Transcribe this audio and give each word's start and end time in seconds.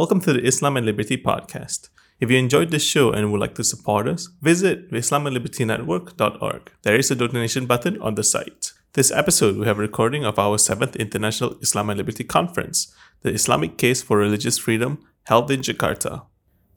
Welcome 0.00 0.22
to 0.22 0.32
the 0.32 0.42
Islam 0.42 0.78
and 0.78 0.86
Liberty 0.86 1.18
podcast. 1.18 1.90
If 2.20 2.30
you 2.30 2.38
enjoyed 2.38 2.70
this 2.70 2.82
show 2.82 3.12
and 3.12 3.30
would 3.30 3.40
like 3.42 3.54
to 3.56 3.62
support 3.62 4.08
us, 4.08 4.30
visit 4.40 4.90
IslamandLibertyNetwork.org. 4.90 6.72
There 6.84 6.96
is 6.96 7.10
a 7.10 7.14
donation 7.14 7.66
button 7.66 8.00
on 8.00 8.14
the 8.14 8.24
site. 8.24 8.72
This 8.94 9.12
episode, 9.12 9.58
we 9.58 9.66
have 9.66 9.78
a 9.78 9.82
recording 9.82 10.24
of 10.24 10.38
our 10.38 10.56
7th 10.56 10.98
International 10.98 11.54
Islam 11.60 11.90
and 11.90 11.98
Liberty 11.98 12.24
Conference, 12.24 12.90
the 13.20 13.28
Islamic 13.28 13.76
Case 13.76 14.00
for 14.00 14.16
Religious 14.16 14.56
Freedom, 14.56 15.04
held 15.24 15.50
in 15.50 15.60
Jakarta. 15.60 16.22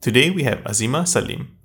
Today, 0.02 0.28
we 0.28 0.42
have 0.42 0.58
Azima 0.64 1.08
Salim, 1.08 1.56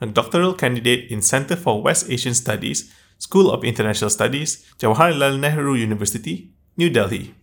a 0.00 0.06
doctoral 0.06 0.54
candidate 0.54 1.10
in 1.10 1.20
Center 1.20 1.56
for 1.56 1.82
West 1.82 2.08
Asian 2.08 2.34
Studies, 2.34 2.94
School 3.18 3.50
of 3.50 3.64
International 3.64 4.08
Studies, 4.08 4.64
Jawaharlal 4.78 5.40
Nehru 5.40 5.74
University, 5.74 6.52
New 6.76 6.88
Delhi. 6.88 7.34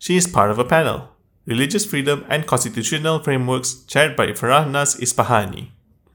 She 0.00 0.16
is 0.16 0.26
part 0.26 0.50
of 0.50 0.58
a 0.58 0.64
panel, 0.64 1.10
Religious 1.50 1.84
Freedom 1.84 2.24
and 2.28 2.46
Constitutional 2.46 3.18
Frameworks, 3.18 3.82
chaired 3.88 4.14
by 4.14 4.28
Farah 4.28 4.70
Naz 4.70 4.94
Ispahani. 4.94 5.70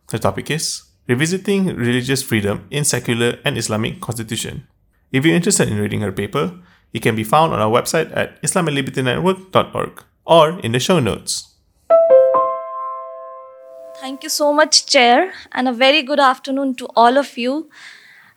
The 0.08 0.18
topic 0.18 0.50
is 0.50 0.84
Revisiting 1.10 1.76
Religious 1.76 2.24
Freedom 2.24 2.66
in 2.72 2.86
Secular 2.86 3.40
and 3.44 3.58
Islamic 3.58 4.00
Constitution. 4.00 4.66
If 5.12 5.26
you're 5.26 5.36
interested 5.36 5.68
in 5.68 5.78
reading 5.78 6.00
her 6.00 6.14
paper, 6.14 6.58
it 6.94 7.02
can 7.02 7.18
be 7.18 7.26
found 7.26 7.52
on 7.52 7.60
our 7.60 7.70
website 7.70 8.16
at 8.16 8.42
islamandlibertynetwork.org 8.44 10.04
or 10.26 10.58
in 10.62 10.72
the 10.72 10.80
show 10.80 11.02
notes. 11.02 11.54
Thank 14.00 14.24
you 14.24 14.30
so 14.30 14.54
much, 14.54 14.86
Chair, 14.86 15.34
and 15.52 15.68
a 15.68 15.74
very 15.74 16.02
good 16.02 16.22
afternoon 16.22 16.76
to 16.76 16.88
all 16.96 17.18
of 17.18 17.38
you. 17.38 17.70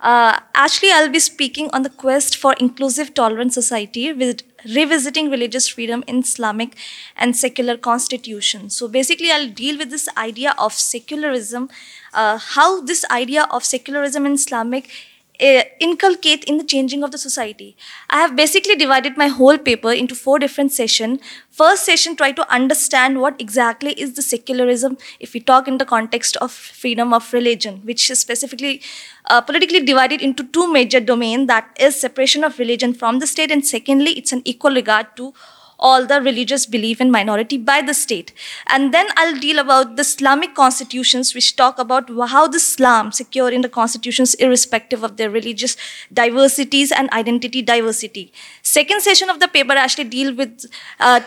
Uh, 0.01 0.39
actually, 0.55 0.93
I'll 0.93 1.09
be 1.09 1.19
speaking 1.19 1.71
on 1.73 1.83
the 1.83 1.91
quest 1.91 2.37
for 2.37 2.53
inclusive, 2.61 3.15
tolerant 3.15 3.53
society 3.53 4.13
with 4.13 4.43
revisiting 4.65 5.31
religious 5.31 5.69
freedom 5.69 6.05
in 6.07 6.19
Islamic 6.19 6.77
and 7.17 7.37
secular 7.37 7.77
constitution. 7.77 8.71
So 8.71 8.87
basically, 8.87 9.33
I'll 9.33 9.51
deal 9.51 9.77
with 9.77 9.91
this 9.91 10.09
idea 10.17 10.55
of 10.57 10.73
secularism, 10.73 11.69
uh, 12.15 12.39
how 12.39 12.81
this 12.81 13.05
idea 13.11 13.47
of 13.51 13.65
secularism 13.65 14.25
in 14.25 14.33
Islamic 14.35 14.89
uh, 15.41 15.63
inculcate 15.81 16.45
in 16.45 16.59
the 16.59 16.65
changing 16.65 17.03
of 17.03 17.11
the 17.11 17.19
society. 17.19 17.77
I 18.11 18.21
have 18.21 18.35
basically 18.35 18.75
divided 18.77 19.17
my 19.17 19.29
whole 19.29 19.59
paper 19.59 19.93
into 19.93 20.15
four 20.15 20.39
different 20.39 20.73
sessions. 20.73 21.21
First 21.51 21.85
session, 21.85 22.17
try 22.17 22.33
to 22.33 22.53
understand 22.53 23.21
what 23.21 23.41
exactly 23.41 23.93
is 23.93 24.15
the 24.15 24.23
secularism 24.23 24.99
if 25.21 25.35
we 25.35 25.41
talk 25.41 25.69
in 25.69 25.79
the 25.79 25.85
context 25.85 26.37
of 26.39 26.51
freedom 26.51 27.13
of 27.13 27.33
religion, 27.33 27.81
which 27.85 28.11
is 28.11 28.19
specifically 28.19 28.83
uh, 29.27 29.41
politically 29.41 29.81
divided 29.81 30.21
into 30.21 30.45
two 30.45 30.73
major 30.73 31.01
domains, 31.01 31.47
that 31.47 31.77
is 31.79 32.01
separation 32.01 32.45
of 32.45 32.59
religion 32.59 32.95
from 32.95 33.19
the 33.19 33.27
state, 33.27 33.51
and 33.51 33.67
secondly, 33.67 34.13
it's 34.13 34.33
an 34.33 34.43
equal 34.45 34.75
regard 34.75 35.07
to 35.17 35.35
all 35.79 36.07
the 36.07 36.21
religious 36.21 36.67
belief 36.67 37.01
in 37.01 37.11
minority 37.11 37.57
by 37.57 37.81
the 37.81 37.95
state. 37.95 38.33
And 38.67 38.93
then 38.93 39.07
I'll 39.17 39.39
deal 39.39 39.59
about 39.59 39.97
the 39.97 40.03
Islamic 40.03 40.55
constitutions, 40.55 41.35
which 41.35 41.57
talk 41.57 41.79
about 41.79 42.11
how 42.29 42.49
the 42.49 42.57
Islam 42.57 43.13
secure 43.13 43.51
in 43.51 43.63
the 43.63 43.69
constitutions 43.69 44.35
irrespective 44.35 45.03
of 45.03 45.17
their 45.17 45.31
religious 45.31 45.77
diversities 46.13 46.91
and 46.91 47.11
identity 47.11 47.63
diversity. 47.63 48.33
Second 48.63 49.03
session 49.03 49.31
of 49.31 49.41
the 49.41 49.49
paper 49.49 49.73
actually 49.73 50.05
deal 50.05 50.35
with 50.35 50.67
uh, 51.01 51.21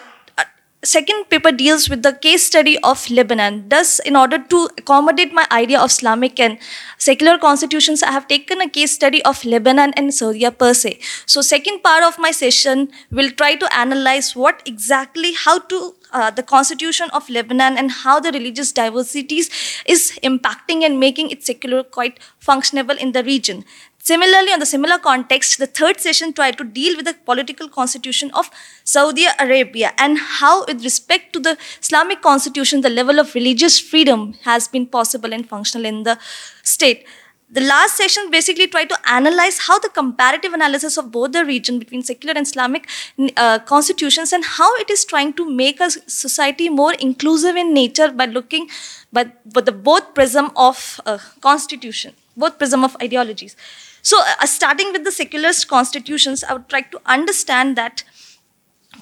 second 0.84 1.30
paper 1.30 1.52
deals 1.52 1.90
with 1.90 2.02
the 2.02 2.14
case 2.14 2.44
study 2.44 2.78
of 2.80 3.10
Lebanon. 3.10 3.70
Thus, 3.70 4.00
in 4.00 4.16
order 4.16 4.40
to 4.40 4.70
accommodate 4.78 5.32
my 5.32 5.46
idea 5.52 5.80
of 5.80 5.92
Islamic 5.92 6.40
and 6.40 6.58
secular 6.98 7.38
constitutions, 7.38 8.02
I 8.02 8.12
have 8.12 8.28
taken 8.28 8.62
a 8.62 8.70
case 8.70 8.92
study 8.92 9.24
of 9.24 9.44
Lebanon 9.46 9.94
and 9.96 10.14
Syria 10.14 10.52
per 10.52 10.74
se. 10.74 11.00
So, 11.26 11.42
second 11.42 11.84
part 11.84 12.04
of 12.04 12.18
my 12.18 12.32
session 12.32 12.90
will 13.12 13.30
try 13.30 13.56
to 13.56 13.74
analyze 13.76 14.36
what 14.36 14.62
exactly, 14.66 15.34
how 15.34 15.60
to 15.60 15.96
uh, 16.12 16.32
the 16.32 16.44
constitution 16.44 17.10
of 17.14 17.30
Lebanon 17.30 17.78
and 17.78 17.92
how 17.92 18.20
the 18.20 18.32
religious 18.32 18.72
diversities 18.72 19.50
is 19.86 20.20
impacting 20.24 20.84
and 20.84 21.00
making 21.00 21.30
it 21.30 21.44
secular 21.44 21.84
quite 21.84 22.20
functionable 22.46 22.98
in 22.98 23.12
the 23.12 23.24
region. 23.24 23.64
Similarly, 24.04 24.52
on 24.52 24.60
the 24.60 24.66
similar 24.66 24.98
context, 24.98 25.60
the 25.60 25.68
third 25.68 26.00
session 26.00 26.34
tried 26.34 26.58
to 26.58 26.64
deal 26.64 26.96
with 26.96 27.06
the 27.06 27.14
political 27.14 27.70
constitution 27.70 28.32
of 28.34 28.50
Saudi 28.84 29.26
Arabia 29.40 29.94
and 29.98 30.18
how, 30.18 30.66
with 30.66 30.84
respect 30.84 31.34
to 31.34 31.40
the 31.40 31.56
Islamic 31.80 32.22
constitution, 32.22 32.82
the 32.82 32.90
level 32.90 33.20
of 33.20 33.36
religious 33.36 33.80
freedom 33.80 34.34
has 34.44 34.68
been 34.68 34.88
possible 34.88 35.32
and 35.32 35.48
functional 35.48 35.86
in 35.86 36.02
the 36.02 36.18
state. 36.64 37.06
The 37.54 37.62
last 37.62 37.98
session 37.98 38.32
basically 38.32 38.68
tried 38.68 38.90
to 38.90 38.98
analyze 39.06 39.60
how 39.60 39.78
the 39.78 39.90
comparative 39.90 40.54
analysis 40.54 40.98
of 40.98 41.12
both 41.12 41.34
the 41.34 41.46
region 41.46 41.80
between 41.80 42.02
secular 42.02 42.34
and 42.36 42.48
Islamic 42.48 42.88
uh, 43.36 43.60
constitutions 43.60 44.32
and 44.32 44.44
how 44.44 44.74
it 44.78 44.90
is 44.90 45.04
trying 45.06 45.34
to 45.34 45.48
make 45.48 45.82
a 45.82 45.92
society 45.92 46.70
more 46.70 46.94
inclusive 46.94 47.58
in 47.58 47.74
nature 47.74 48.10
by 48.10 48.26
looking 48.26 48.70
but, 49.12 49.42
but 49.54 49.66
the 49.66 49.74
both 49.74 50.14
prism 50.16 50.50
of 50.56 51.02
uh, 51.06 51.18
constitution, 51.42 52.14
both 52.38 52.58
prism 52.58 52.86
of 52.86 52.96
ideologies. 53.02 53.58
So, 54.02 54.20
uh, 54.20 54.46
starting 54.46 54.92
with 54.92 55.04
the 55.04 55.12
secularist 55.12 55.68
constitutions, 55.68 56.44
I 56.44 56.54
would 56.54 56.70
try 56.70 56.82
to 56.82 57.02
understand 57.06 57.76
that 57.76 58.04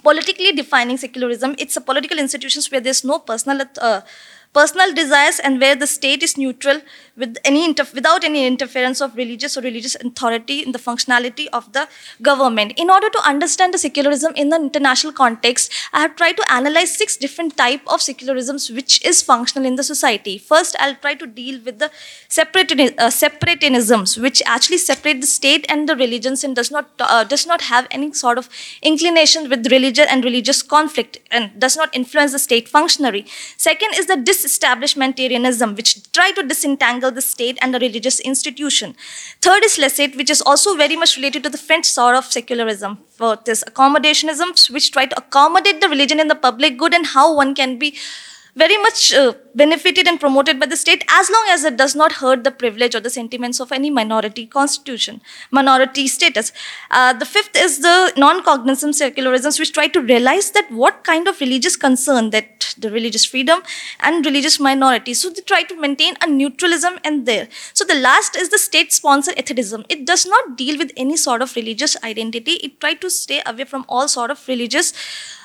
politically 0.03 0.51
defining 0.51 0.97
secularism, 0.97 1.55
it's 1.57 1.75
a 1.77 1.81
political 1.81 2.19
institutions 2.19 2.71
where 2.71 2.81
there's 2.81 3.03
no 3.03 3.19
personal 3.19 3.65
uh, 3.81 4.01
personal 4.53 4.93
desires 4.93 5.39
and 5.39 5.61
where 5.61 5.75
the 5.75 5.87
state 5.87 6.23
is 6.23 6.37
neutral 6.37 6.81
with 7.15 7.37
any 7.43 7.67
without 7.93 8.23
any 8.23 8.47
interference 8.47 9.01
of 9.01 9.15
religious 9.15 9.57
or 9.57 9.61
religious 9.61 9.95
authority 9.95 10.59
in 10.63 10.71
the 10.71 10.79
functionality 10.79 11.47
of 11.53 11.71
the 11.73 11.87
government. 12.21 12.73
In 12.77 12.89
order 12.89 13.09
to 13.09 13.21
understand 13.27 13.73
the 13.73 13.77
secularism 13.77 14.33
in 14.35 14.49
the 14.49 14.55
international 14.55 15.13
context, 15.13 15.71
I 15.93 16.01
have 16.01 16.15
tried 16.15 16.37
to 16.37 16.51
analyze 16.51 16.95
six 16.97 17.17
different 17.17 17.57
type 17.57 17.81
of 17.87 17.99
secularisms 17.99 18.73
which 18.73 19.03
is 19.05 19.21
functional 19.21 19.67
in 19.67 19.75
the 19.75 19.83
society. 19.83 20.37
First, 20.37 20.75
I'll 20.79 20.95
try 20.95 21.13
to 21.15 21.27
deal 21.27 21.59
with 21.63 21.79
the 21.79 21.91
uh, 22.97 23.09
separatisms, 23.09 24.17
which 24.17 24.41
actually 24.45 24.77
separate 24.77 25.21
the 25.21 25.27
state 25.27 25.65
and 25.69 25.87
the 25.89 25.95
religions 25.95 26.43
and 26.43 26.55
does 26.55 26.71
not 26.71 26.89
uh, 26.99 27.23
does 27.23 27.45
not 27.45 27.61
have 27.63 27.87
any 27.91 28.13
sort 28.13 28.37
of 28.37 28.49
inclination 28.81 29.49
with 29.49 29.71
religion 29.71 30.07
and 30.09 30.23
religious 30.23 30.61
conflict 30.61 31.19
and 31.31 31.59
does 31.59 31.75
not 31.75 31.93
influence 31.93 32.31
the 32.31 32.39
state 32.39 32.67
functionary. 32.67 33.25
Second 33.57 33.93
is 33.95 34.07
the 34.07 34.15
disestablishmentarianism, 34.39 35.75
which 35.75 36.11
try 36.11 36.31
to 36.31 36.43
disentangle 36.43 37.11
the 37.11 37.21
state 37.21 37.57
and 37.61 37.73
the 37.73 37.79
religious 37.79 38.19
institution. 38.19 38.95
Third 39.41 39.63
is 39.63 39.77
Laissez, 39.77 40.15
which 40.15 40.29
is 40.29 40.41
also 40.41 40.75
very 40.75 40.95
much 40.95 41.17
related 41.17 41.43
to 41.43 41.49
the 41.49 41.57
French 41.57 41.85
sort 41.85 42.15
of 42.15 42.25
secularism. 42.25 42.97
Fourth 43.09 43.47
is 43.47 43.63
accommodationism, 43.67 44.71
which 44.71 44.91
try 44.91 45.05
to 45.05 45.17
accommodate 45.17 45.81
the 45.81 45.89
religion 45.89 46.19
in 46.19 46.27
the 46.27 46.35
public 46.35 46.77
good 46.77 46.93
and 46.93 47.05
how 47.07 47.35
one 47.35 47.53
can 47.55 47.77
be 47.77 47.97
very 48.55 48.77
much 48.77 49.13
uh, 49.13 49.33
benefited 49.55 50.07
and 50.07 50.19
promoted 50.19 50.59
by 50.59 50.65
the 50.65 50.75
state 50.75 51.03
as 51.09 51.29
long 51.29 51.45
as 51.49 51.63
it 51.63 51.77
does 51.77 51.95
not 51.95 52.13
hurt 52.13 52.43
the 52.43 52.51
privilege 52.51 52.95
or 52.95 52.99
the 52.99 53.09
sentiments 53.09 53.59
of 53.59 53.71
any 53.71 53.89
minority 53.89 54.45
constitution, 54.45 55.21
minority 55.51 56.07
status. 56.07 56.51
Uh, 56.91 57.13
the 57.13 57.25
fifth 57.25 57.55
is 57.55 57.79
the 57.79 58.11
non-cognizant 58.17 58.95
secularisms, 58.95 59.59
which 59.59 59.71
try 59.71 59.87
to 59.87 60.01
realize 60.01 60.51
that 60.51 60.69
what 60.71 61.03
kind 61.03 61.27
of 61.27 61.39
religious 61.39 61.75
concern 61.75 62.31
that 62.31 62.58
the 62.75 62.91
religious 62.91 63.25
freedom 63.25 63.61
and 63.99 64.25
religious 64.25 64.59
minorities. 64.59 65.21
So 65.21 65.29
they 65.29 65.41
try 65.41 65.63
to 65.63 65.79
maintain 65.79 66.15
a 66.21 66.27
neutralism 66.27 66.99
and 67.03 67.25
there. 67.25 67.47
So 67.73 67.85
the 67.85 67.95
last 67.95 68.35
is 68.35 68.49
the 68.49 68.57
state-sponsored 68.57 69.35
atheism. 69.37 69.85
It 69.89 70.05
does 70.05 70.25
not 70.25 70.57
deal 70.57 70.77
with 70.77 70.91
any 70.97 71.17
sort 71.17 71.41
of 71.41 71.55
religious 71.55 71.95
identity. 72.03 72.53
It 72.53 72.79
try 72.79 72.93
to 72.95 73.09
stay 73.09 73.41
away 73.45 73.65
from 73.65 73.85
all 73.87 74.07
sort 74.07 74.31
of 74.31 74.47
religious 74.47 74.93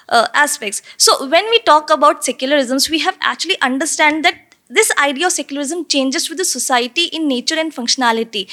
uh, 0.08 0.28
aspects. 0.34 0.82
So 0.96 1.28
when 1.28 1.44
we 1.50 1.60
talk 1.60 1.90
about 1.90 2.22
secularisms, 2.22 2.90
we 2.90 3.00
have 3.00 3.16
actually 3.20 3.60
understand 3.60 4.24
that 4.24 4.54
this 4.68 4.90
idea 4.98 5.26
of 5.26 5.32
secularism 5.32 5.84
changes 5.86 6.28
with 6.28 6.38
the 6.38 6.44
society 6.44 7.04
in 7.04 7.28
nature 7.28 7.58
and 7.58 7.74
functionality 7.74 8.50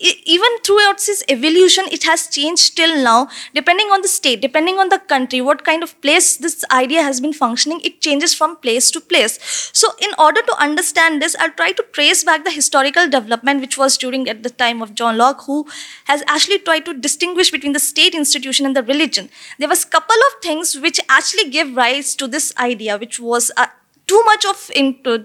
even 0.00 0.48
throughout 0.62 0.96
its 0.96 1.24
evolution, 1.28 1.84
it 1.90 2.04
has 2.04 2.28
changed 2.28 2.76
till 2.76 3.02
now, 3.02 3.28
depending 3.52 3.88
on 3.88 4.00
the 4.02 4.08
state, 4.08 4.40
depending 4.40 4.78
on 4.78 4.90
the 4.90 4.98
country, 4.98 5.40
what 5.40 5.64
kind 5.64 5.82
of 5.82 6.00
place 6.00 6.36
this 6.36 6.64
idea 6.70 7.02
has 7.02 7.20
been 7.20 7.32
functioning, 7.32 7.80
it 7.82 8.00
changes 8.00 8.32
from 8.32 8.56
place 8.56 8.90
to 8.92 9.00
place. 9.00 9.38
So, 9.72 9.88
in 10.00 10.10
order 10.18 10.40
to 10.42 10.56
understand 10.60 11.20
this, 11.20 11.34
I'll 11.40 11.50
try 11.50 11.72
to 11.72 11.84
trace 11.92 12.22
back 12.22 12.44
the 12.44 12.50
historical 12.50 13.08
development 13.08 13.60
which 13.60 13.76
was 13.76 13.98
during 13.98 14.28
at 14.28 14.44
the 14.44 14.50
time 14.50 14.82
of 14.82 14.94
John 14.94 15.18
Locke, 15.18 15.42
who 15.46 15.66
has 16.04 16.22
actually 16.28 16.60
tried 16.60 16.84
to 16.84 16.94
distinguish 16.94 17.50
between 17.50 17.72
the 17.72 17.80
state 17.80 18.14
institution 18.14 18.66
and 18.66 18.76
the 18.76 18.82
religion. 18.84 19.30
There 19.58 19.68
was 19.68 19.84
a 19.84 19.88
couple 19.88 20.16
of 20.28 20.42
things 20.42 20.78
which 20.78 21.00
actually 21.08 21.50
gave 21.50 21.76
rise 21.76 22.14
to 22.16 22.28
this 22.28 22.52
idea, 22.56 22.98
which 22.98 23.18
was 23.18 23.50
uh, 23.56 23.66
too 24.08 24.22
much 24.24 24.44
of 24.44 24.70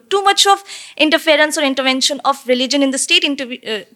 too 0.10 0.22
much 0.24 0.46
of 0.46 0.64
interference 0.98 1.58
or 1.58 1.64
intervention 1.64 2.22
of 2.26 2.46
religion 2.48 2.84
in 2.84 2.92
the 2.92 2.98
state 2.98 3.24
uh, 3.26 3.46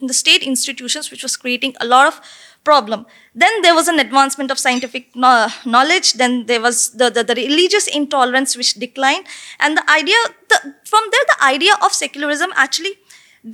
in 0.01 0.07
the 0.07 0.13
state 0.13 0.42
institutions, 0.42 1.12
which 1.12 1.24
was 1.24 1.38
creating 1.38 1.75
a 1.80 1.86
lot 1.86 2.07
of 2.07 2.22
problem. 2.63 3.06
Then 3.44 3.62
there 3.62 3.75
was 3.75 3.88
an 3.88 4.00
advancement 4.00 4.51
of 4.51 4.60
scientific 4.60 5.16
knowledge. 5.16 6.13
Then 6.13 6.48
there 6.48 6.62
was 6.62 6.92
the, 6.92 7.10
the, 7.10 7.24
the 7.24 7.36
religious 7.36 7.88
intolerance 7.88 8.57
which 8.57 8.74
declined, 8.74 9.25
and 9.60 9.78
the 9.78 9.89
idea 9.89 10.16
the, 10.50 10.75
from 10.84 11.04
there 11.12 11.25
the 11.34 11.44
idea 11.45 11.75
of 11.84 11.94
secularism 11.94 12.51
actually 12.56 12.95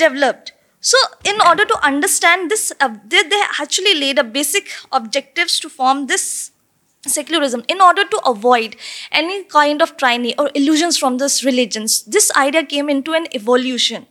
developed. 0.04 0.54
So, 0.80 0.98
in 1.24 1.40
order 1.50 1.64
to 1.64 1.78
understand 1.86 2.52
this, 2.52 2.74
uh, 2.80 2.90
they, 3.08 3.24
they 3.24 3.42
actually 3.60 3.94
laid 3.96 4.20
a 4.20 4.24
basic 4.24 4.70
objectives 4.92 5.60
to 5.62 5.70
form 5.70 6.08
this 6.08 6.52
secularism 7.06 7.64
in 7.68 7.82
order 7.82 8.06
to 8.06 8.18
avoid 8.26 8.76
any 9.12 9.44
kind 9.46 9.82
of 9.82 9.98
tyranny 9.98 10.36
or 10.38 10.50
illusions 10.56 10.98
from 10.98 11.18
these 11.18 11.44
religions 11.44 12.04
this 12.04 12.32
idea 12.36 12.64
came 12.66 12.90
into 12.90 13.14
an 13.14 13.28
evolution. 13.34 14.06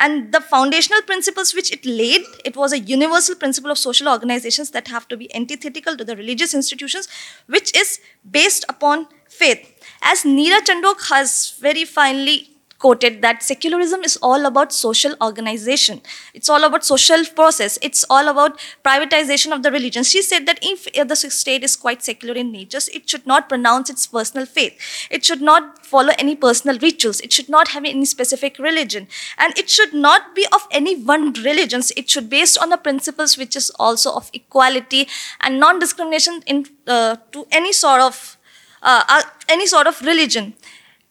And 0.00 0.32
the 0.32 0.40
foundational 0.40 1.02
principles 1.02 1.54
which 1.54 1.72
it 1.72 1.84
laid 1.84 2.22
it 2.44 2.56
was 2.56 2.72
a 2.72 2.78
universal 2.78 3.34
principle 3.34 3.70
of 3.70 3.78
social 3.78 4.08
organizations 4.08 4.70
that 4.70 4.88
have 4.88 5.08
to 5.08 5.16
be 5.16 5.34
antithetical 5.34 5.96
to 5.96 6.04
the 6.04 6.16
religious 6.16 6.54
institutions 6.54 7.08
which 7.46 7.76
is 7.76 8.00
based 8.30 8.64
upon 8.68 9.08
faith. 9.28 9.74
As 10.02 10.22
neera 10.22 10.60
Chandhoke 10.60 11.08
has 11.08 11.58
very 11.60 11.84
finely 11.84 12.57
quoted 12.78 13.20
that 13.22 13.42
secularism 13.42 14.02
is 14.02 14.16
all 14.22 14.46
about 14.46 14.72
social 14.72 15.14
organization. 15.20 16.00
It's 16.32 16.48
all 16.48 16.64
about 16.64 16.84
social 16.84 17.24
process. 17.34 17.78
It's 17.82 18.04
all 18.08 18.28
about 18.28 18.58
privatization 18.84 19.52
of 19.52 19.62
the 19.62 19.70
religion. 19.70 20.04
She 20.04 20.22
said 20.22 20.46
that 20.46 20.58
if 20.62 20.88
the 21.08 21.16
state 21.16 21.64
is 21.64 21.76
quite 21.76 22.02
secular 22.02 22.34
in 22.34 22.52
nature, 22.52 22.78
it 22.94 23.10
should 23.10 23.26
not 23.26 23.48
pronounce 23.48 23.90
its 23.90 24.06
personal 24.06 24.46
faith. 24.46 24.78
It 25.10 25.24
should 25.24 25.42
not 25.42 25.84
follow 25.84 26.12
any 26.18 26.34
personal 26.34 26.78
rituals. 26.78 27.20
It 27.20 27.32
should 27.32 27.48
not 27.48 27.68
have 27.68 27.84
any 27.84 28.04
specific 28.04 28.58
religion. 28.58 29.08
And 29.36 29.58
it 29.58 29.68
should 29.68 29.92
not 29.92 30.34
be 30.34 30.46
of 30.52 30.66
any 30.70 30.96
one 30.96 31.32
religion. 31.32 31.82
It 31.96 32.08
should 32.08 32.30
be 32.30 32.38
based 32.38 32.58
on 32.64 32.70
the 32.70 32.80
principles 32.88 33.36
which 33.40 33.56
is 33.60 33.70
also 33.84 34.14
of 34.20 34.30
equality 34.32 35.08
and 35.40 35.58
non-discrimination 35.58 36.42
in, 36.46 36.66
uh, 36.86 37.16
to 37.32 37.46
any 37.50 37.72
sort 37.72 38.00
of 38.00 38.36
uh, 38.80 39.02
uh, 39.08 39.22
any 39.48 39.66
sort 39.66 39.88
of 39.88 40.00
religion 40.02 40.54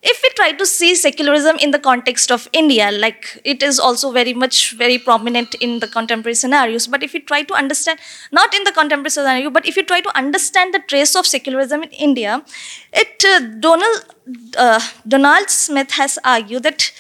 if 0.04 0.22
we 0.22 0.30
try 0.36 0.52
to 0.52 0.66
see 0.66 0.94
secularism 0.94 1.58
in 1.58 1.72
the 1.72 1.80
context 1.80 2.32
of 2.32 2.48
India, 2.54 2.92
like 2.92 3.42
it 3.44 3.64
is 3.64 3.80
also 3.80 4.12
very 4.12 4.34
much 4.34 4.74
very 4.74 4.98
prominent 4.98 5.56
in 5.56 5.80
the 5.80 5.88
contemporary 5.88 6.36
scenarios, 6.36 6.86
but 6.88 7.02
if 7.02 7.14
you 7.14 7.22
try 7.22 7.42
to 7.44 7.54
understand, 7.54 8.00
not 8.32 8.54
in 8.54 8.64
the 8.64 8.72
contemporary 8.72 9.10
scenario, 9.10 9.50
but 9.50 9.66
if 9.66 9.76
you 9.76 9.84
try 9.84 10.00
to 10.00 10.16
understand 10.16 10.74
the 10.74 10.80
trace 10.88 11.16
of 11.16 11.26
secularism 11.26 11.82
in 11.82 11.90
India, 11.90 12.44
it 12.94 13.26
uh, 13.26 13.40
Donald 13.60 14.06
uh, 14.56 14.80
Donald 15.08 15.50
Smith 15.50 15.92
has 15.92 16.20
argued 16.24 16.64
that 16.64 16.92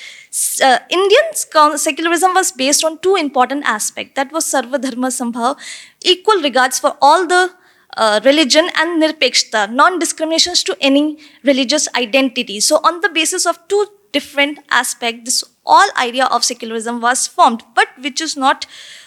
uh, 0.63 0.79
Indian 0.89 1.77
secularism 1.77 2.33
was 2.33 2.51
based 2.51 2.83
on 2.83 2.97
two 2.99 3.15
important 3.15 3.63
aspects. 3.65 4.13
That 4.15 4.31
was 4.31 4.45
Sarva 4.45 4.81
Dharma 4.81 5.07
Sambhav, 5.07 5.57
equal 6.01 6.41
regards 6.41 6.79
for 6.79 6.97
all 7.01 7.27
the 7.27 7.51
uh, 7.97 8.19
religion 8.23 8.69
and 8.75 9.01
nirpekshta, 9.01 9.71
non-discriminations 9.71 10.63
to 10.63 10.77
any 10.79 11.17
religious 11.44 11.88
identity. 11.95 12.59
So 12.59 12.77
on 12.77 13.01
the 13.01 13.09
basis 13.09 13.45
of 13.45 13.59
two 13.67 13.88
different 14.13 14.59
aspects, 14.69 15.23
this 15.25 15.44
all 15.65 15.89
idea 15.97 16.25
of 16.25 16.45
secularism 16.45 17.01
was 17.01 17.27
formed, 17.27 17.63
but 17.75 17.89
which 17.99 18.21
is 18.21 18.38
not, 18.38 18.65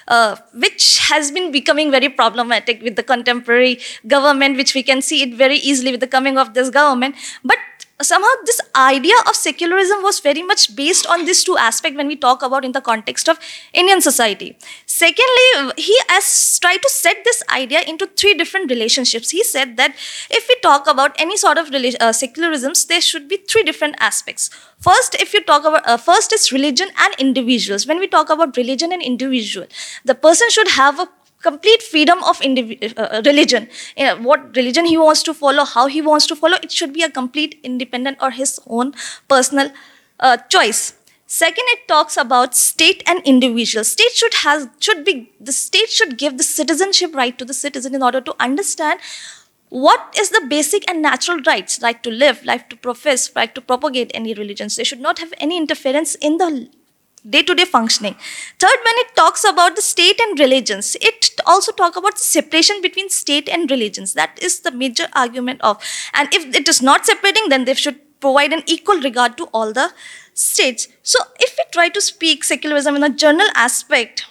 uh, 0.09 0.37
which 0.55 0.99
has 1.09 1.31
been 1.31 1.51
becoming 1.51 1.91
very 1.91 2.09
problematic 2.09 2.83
with 2.83 2.97
the 2.97 3.03
contemporary 3.03 3.79
government, 4.07 4.57
which 4.57 4.75
we 4.75 4.83
can 4.83 5.01
see 5.01 5.23
it 5.23 5.35
very 5.35 5.57
easily 5.57 5.91
with 5.91 6.01
the 6.01 6.07
coming 6.07 6.37
of 6.37 6.53
this 6.55 6.69
government. 6.69 7.15
But 7.43 7.59
somehow 8.03 8.29
this 8.45 8.61
idea 8.77 9.15
of 9.29 9.35
secularism 9.37 10.03
was 10.03 10.21
very 10.21 10.43
much 10.43 10.75
based 10.75 11.07
on 11.07 11.25
these 11.25 11.45
two 11.45 11.57
aspects 11.57 11.97
when 11.97 12.07
we 12.07 12.17
talk 12.17 12.43
about 12.43 12.65
in 12.65 12.73
the 12.73 12.81
context 12.81 13.29
of 13.29 13.39
Indian 13.73 14.01
society. 14.01 14.57
Secondly, 14.87 15.73
he 15.77 15.97
has 16.09 16.59
tried 16.59 16.79
to 16.79 16.91
set 16.91 17.19
this 17.25 17.43
idea 17.53 17.81
into 17.83 18.07
three 18.07 18.35
different 18.35 18.71
relationships. 18.71 19.31
He 19.31 19.45
said 19.45 19.77
that 19.77 19.95
if 20.31 20.47
we 20.49 20.57
talk 20.63 20.87
about 20.87 21.15
any 21.19 21.37
sort 21.37 21.59
of 21.59 21.69
uh, 21.69 22.13
secularisms, 22.13 22.87
there 22.87 23.01
should 23.01 23.29
be 23.29 23.39
three 23.39 23.63
different 23.63 23.97
aspects. 23.99 24.51
First, 24.81 25.15
if 25.21 25.35
you 25.35 25.43
talk 25.43 25.65
about, 25.65 25.87
uh, 25.87 25.97
first 25.97 26.33
is 26.33 26.53
religion 26.53 26.89
and 26.99 27.15
individuals. 27.19 27.87
When 27.87 27.99
we 27.99 28.07
talk 28.07 28.31
about 28.31 28.57
religion 28.57 28.93
and 28.93 29.03
individual, 29.03 29.67
the 30.05 30.15
person 30.15 30.49
should 30.51 30.69
have 30.69 30.99
a 30.99 31.09
complete 31.43 31.83
freedom 31.83 32.23
of 32.25 32.41
uh, 32.43 33.01
uh, 33.01 33.23
religion. 33.25 33.69
What 34.21 34.57
religion 34.57 34.85
he 34.85 34.97
wants 34.97 35.23
to 35.25 35.35
follow, 35.35 35.65
how 35.65 35.87
he 35.87 36.03
wants 36.03 36.27
to 36.27 36.37
follow, 36.37 36.59
it 36.63 36.71
should 36.71 36.93
be 36.93 37.03
a 37.03 37.11
complete 37.11 37.59
independent 37.63 38.19
or 38.21 38.31
his 38.31 38.61
own 38.67 38.95
personal 39.29 39.71
uh, 40.21 40.37
choice. 40.49 40.95
Second, 41.27 41.65
it 41.69 41.87
talks 41.87 42.17
about 42.17 42.57
state 42.57 43.05
and 43.07 43.23
individual. 43.25 43.85
State 43.85 44.11
should 44.13 44.35
has 44.35 44.69
should 44.81 45.05
be 45.05 45.33
the 45.41 45.53
state 45.53 45.89
should 45.89 46.19
give 46.19 46.39
the 46.39 46.43
citizenship 46.43 47.15
right 47.15 47.39
to 47.39 47.45
the 47.45 47.55
citizen 47.55 47.95
in 47.95 48.03
order 48.03 48.21
to 48.21 48.35
understand 48.41 48.99
what 49.69 50.13
is 50.19 50.31
the 50.31 50.45
basic 50.49 50.89
and 50.91 51.01
natural 51.01 51.39
rights 51.47 51.79
right 51.81 52.03
to 52.03 52.11
live 52.11 52.43
right 52.47 52.69
to 52.69 52.77
profess 52.77 53.31
right 53.37 53.55
to 53.55 53.61
propagate 53.61 54.11
any 54.13 54.35
religions 54.35 54.75
they 54.75 54.83
should 54.83 55.01
not 55.01 55.21
have 55.21 55.33
any 55.39 55.57
interference 55.57 56.17
in 56.17 56.39
the 56.39 56.69
day-to-day 57.29 57.65
functioning. 57.65 58.15
Third 58.59 58.79
when 58.85 58.95
it 58.99 59.15
talks 59.17 59.45
about 59.45 59.77
the 59.77 59.83
state 59.83 60.21
and 60.21 60.39
religions 60.39 60.97
it 61.01 61.31
also 61.47 61.73
talk 61.73 61.97
about 61.97 62.15
the 62.15 62.23
separation 62.23 62.81
between 62.81 63.09
state 63.11 63.49
and 63.49 63.71
religions. 63.71 64.15
That 64.15 64.39
is 64.43 64.61
the 64.61 64.71
major 64.71 65.09
argument 65.15 65.61
of 65.63 65.83
and 66.15 66.33
if 66.33 66.55
it 66.55 66.69
is 66.69 66.81
not 66.81 67.07
separating 67.07 67.49
then 67.49 67.65
they 67.65 67.75
should 67.75 68.01
provide 68.21 68.53
an 68.53 68.63
equal 68.67 69.01
regard 69.01 69.37
to 69.39 69.45
all 69.53 69.73
the 69.73 69.93
states. 70.35 70.89
So 71.03 71.19
if 71.39 71.57
we 71.59 71.65
try 71.73 71.89
to 71.89 72.01
speak 72.01 72.45
secularism 72.45 72.97
in 72.97 73.03
a 73.03 73.11
general 73.11 73.49
aspect 73.55 74.27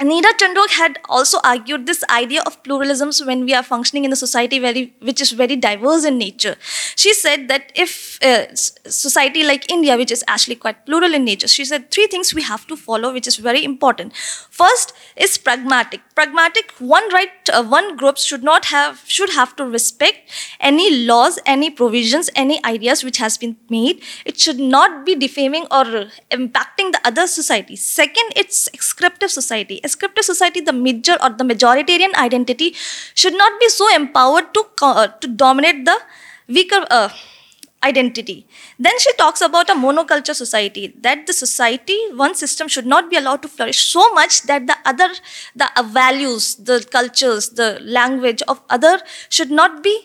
Neera 0.00 0.32
Chandhoke 0.38 0.70
had 0.70 0.98
also 1.10 1.38
argued 1.44 1.84
this 1.84 2.02
idea 2.08 2.40
of 2.46 2.62
pluralisms 2.62 3.24
when 3.26 3.44
we 3.44 3.52
are 3.52 3.62
functioning 3.62 4.06
in 4.06 4.12
a 4.12 4.16
society 4.16 4.58
very, 4.58 4.94
which 5.02 5.20
is 5.20 5.32
very 5.32 5.56
diverse 5.56 6.06
in 6.06 6.16
nature. 6.16 6.56
She 6.96 7.12
said 7.12 7.48
that 7.48 7.70
if 7.74 8.18
uh, 8.22 8.46
society 8.54 9.44
like 9.44 9.70
India, 9.70 9.98
which 9.98 10.10
is 10.10 10.24
actually 10.26 10.56
quite 10.56 10.86
plural 10.86 11.12
in 11.12 11.24
nature, 11.24 11.48
she 11.48 11.66
said 11.66 11.90
three 11.90 12.06
things 12.06 12.32
we 12.32 12.40
have 12.42 12.66
to 12.68 12.76
follow, 12.76 13.12
which 13.12 13.26
is 13.26 13.36
very 13.36 13.62
important. 13.62 14.16
First 14.16 14.94
is 15.16 15.36
pragmatic. 15.36 16.00
Pragmatic, 16.14 16.72
one 16.78 17.06
right, 17.12 17.30
uh, 17.52 17.62
one 17.62 17.96
group 17.96 18.16
should 18.16 18.42
not 18.42 18.66
have, 18.66 19.02
should 19.06 19.30
have 19.30 19.54
to 19.56 19.66
respect 19.66 20.30
any 20.60 21.04
laws, 21.04 21.38
any 21.44 21.68
provisions, 21.68 22.30
any 22.34 22.64
ideas 22.64 23.04
which 23.04 23.18
has 23.18 23.36
been 23.36 23.58
made. 23.68 24.02
It 24.24 24.40
should 24.40 24.58
not 24.58 25.04
be 25.04 25.14
defaming 25.14 25.66
or 25.70 25.84
impacting 26.30 26.92
the 26.92 27.00
other 27.04 27.26
society. 27.26 27.76
Second, 27.76 28.32
it's 28.34 28.66
ascriptive 28.72 29.30
society 29.30 29.78
Ascriptive 29.90 30.26
society, 30.32 30.60
the 30.70 30.76
major 30.86 31.16
or 31.24 31.30
the 31.40 31.48
majoritarian 31.52 32.14
identity 32.26 32.70
should 33.22 33.36
not 33.42 33.58
be 33.64 33.68
so 33.80 33.88
empowered 34.00 34.54
to, 34.54 34.64
uh, 34.82 35.08
to 35.24 35.28
dominate 35.44 35.84
the 35.90 35.98
weaker 36.58 36.84
uh, 36.90 37.08
identity. 37.82 38.46
Then 38.78 38.98
she 38.98 39.12
talks 39.14 39.40
about 39.40 39.70
a 39.70 39.74
monoculture 39.74 40.34
society, 40.34 40.94
that 41.00 41.26
the 41.26 41.32
society, 41.32 41.98
one 42.14 42.34
system 42.34 42.68
should 42.68 42.86
not 42.86 43.10
be 43.12 43.16
allowed 43.16 43.42
to 43.42 43.48
flourish 43.48 43.80
so 43.86 44.12
much 44.18 44.42
that 44.42 44.66
the 44.66 44.76
other, 44.84 45.08
the 45.56 45.68
uh, 45.76 45.82
values, 45.82 46.56
the 46.56 46.86
cultures, 46.96 47.50
the 47.50 47.70
language 47.82 48.42
of 48.48 48.60
other 48.68 49.00
should 49.28 49.50
not 49.50 49.82
be 49.82 49.96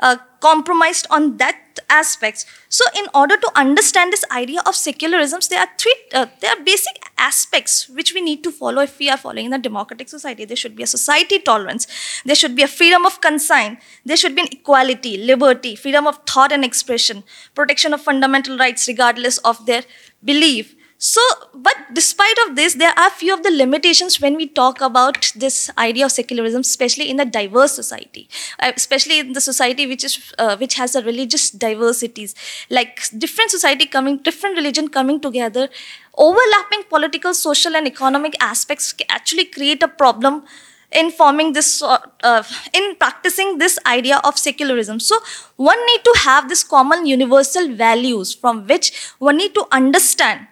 uh, 0.00 0.16
compromised 0.40 1.06
on 1.10 1.36
that 1.36 1.56
aspects. 1.88 2.46
So, 2.68 2.84
in 2.96 3.06
order 3.14 3.36
to 3.36 3.50
understand 3.54 4.12
this 4.12 4.24
idea 4.30 4.60
of 4.60 4.74
secularisms, 4.74 5.48
there 5.48 5.60
are 5.60 5.68
three, 5.78 5.94
uh, 6.14 6.26
there 6.40 6.50
are 6.50 6.64
basic 6.64 6.94
aspects 7.18 7.88
which 7.88 8.14
we 8.14 8.20
need 8.20 8.42
to 8.44 8.50
follow 8.50 8.82
if 8.82 8.98
we 8.98 9.10
are 9.10 9.16
following 9.16 9.46
in 9.46 9.52
a 9.52 9.58
democratic 9.58 10.08
society. 10.08 10.44
There 10.44 10.56
should 10.56 10.76
be 10.76 10.82
a 10.82 10.86
society 10.86 11.38
tolerance. 11.38 11.86
There 12.24 12.36
should 12.36 12.56
be 12.56 12.62
a 12.62 12.68
freedom 12.68 13.06
of 13.06 13.20
conscience. 13.20 13.80
There 14.04 14.16
should 14.16 14.34
be 14.34 14.42
an 14.42 14.48
equality, 14.50 15.18
liberty, 15.18 15.76
freedom 15.76 16.06
of 16.06 16.18
thought 16.26 16.52
and 16.52 16.64
expression, 16.64 17.24
protection 17.54 17.92
of 17.92 18.00
fundamental 18.00 18.58
rights 18.58 18.88
regardless 18.88 19.38
of 19.38 19.64
their 19.66 19.82
belief. 20.24 20.74
So, 21.02 21.22
but 21.54 21.76
despite 21.94 22.36
of 22.46 22.56
this, 22.56 22.74
there 22.74 22.92
are 22.94 23.08
few 23.08 23.32
of 23.32 23.42
the 23.42 23.50
limitations 23.50 24.20
when 24.20 24.36
we 24.36 24.46
talk 24.46 24.82
about 24.82 25.32
this 25.34 25.70
idea 25.78 26.04
of 26.04 26.12
secularism, 26.12 26.60
especially 26.60 27.08
in 27.08 27.18
a 27.18 27.24
diverse 27.24 27.72
society, 27.72 28.28
uh, 28.58 28.72
especially 28.76 29.18
in 29.18 29.32
the 29.32 29.40
society 29.40 29.86
which 29.86 30.04
is 30.04 30.34
uh, 30.38 30.58
which 30.58 30.74
has 30.74 30.94
a 30.94 31.02
religious 31.02 31.50
diversities, 31.50 32.34
like 32.68 33.00
different 33.16 33.50
society 33.50 33.86
coming, 33.86 34.18
different 34.18 34.56
religion 34.56 34.88
coming 34.88 35.18
together, 35.18 35.70
overlapping 36.18 36.82
political, 36.90 37.32
social, 37.32 37.74
and 37.74 37.86
economic 37.86 38.36
aspects 38.38 38.94
actually 39.08 39.46
create 39.46 39.82
a 39.82 39.88
problem 39.88 40.44
in 40.92 41.10
forming 41.10 41.54
this 41.54 41.82
uh, 41.82 42.42
in 42.74 42.94
practicing 42.96 43.56
this 43.56 43.78
idea 43.86 44.20
of 44.22 44.36
secularism. 44.36 45.00
So 45.00 45.18
one 45.56 45.82
need 45.86 46.04
to 46.04 46.14
have 46.24 46.50
this 46.50 46.62
common 46.62 47.06
universal 47.06 47.74
values 47.74 48.34
from 48.34 48.66
which 48.66 48.92
one 49.18 49.38
need 49.38 49.54
to 49.54 49.66
understand 49.72 50.46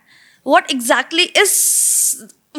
what 0.52 0.70
exactly 0.70 1.24
is 1.44 1.54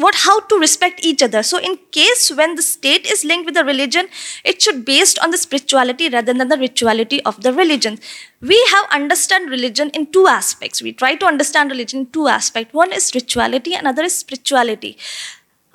what 0.02 0.14
how 0.24 0.40
to 0.50 0.58
respect 0.58 1.04
each 1.04 1.22
other. 1.22 1.42
So 1.42 1.58
in 1.58 1.78
case 1.90 2.30
when 2.30 2.54
the 2.54 2.62
state 2.62 3.06
is 3.06 3.24
linked 3.24 3.46
with 3.46 3.54
the 3.54 3.64
religion 3.64 4.06
it 4.44 4.62
should 4.62 4.84
based 4.84 5.18
on 5.18 5.30
the 5.30 5.38
spirituality 5.38 6.08
rather 6.08 6.32
than 6.32 6.48
the 6.48 6.56
rituality 6.56 7.22
of 7.24 7.42
the 7.42 7.52
religion. 7.52 7.98
We 8.40 8.58
have 8.70 8.86
understand 8.90 9.50
religion 9.50 9.90
in 9.90 10.06
two 10.06 10.26
aspects. 10.26 10.80
We 10.80 10.92
try 10.92 11.16
to 11.16 11.26
understand 11.26 11.70
religion 11.70 12.00
in 12.00 12.06
two 12.06 12.28
aspects. 12.28 12.72
One 12.72 12.92
is 12.92 13.14
rituality 13.14 13.74
another 13.74 14.04
is 14.04 14.16
spirituality 14.16 14.96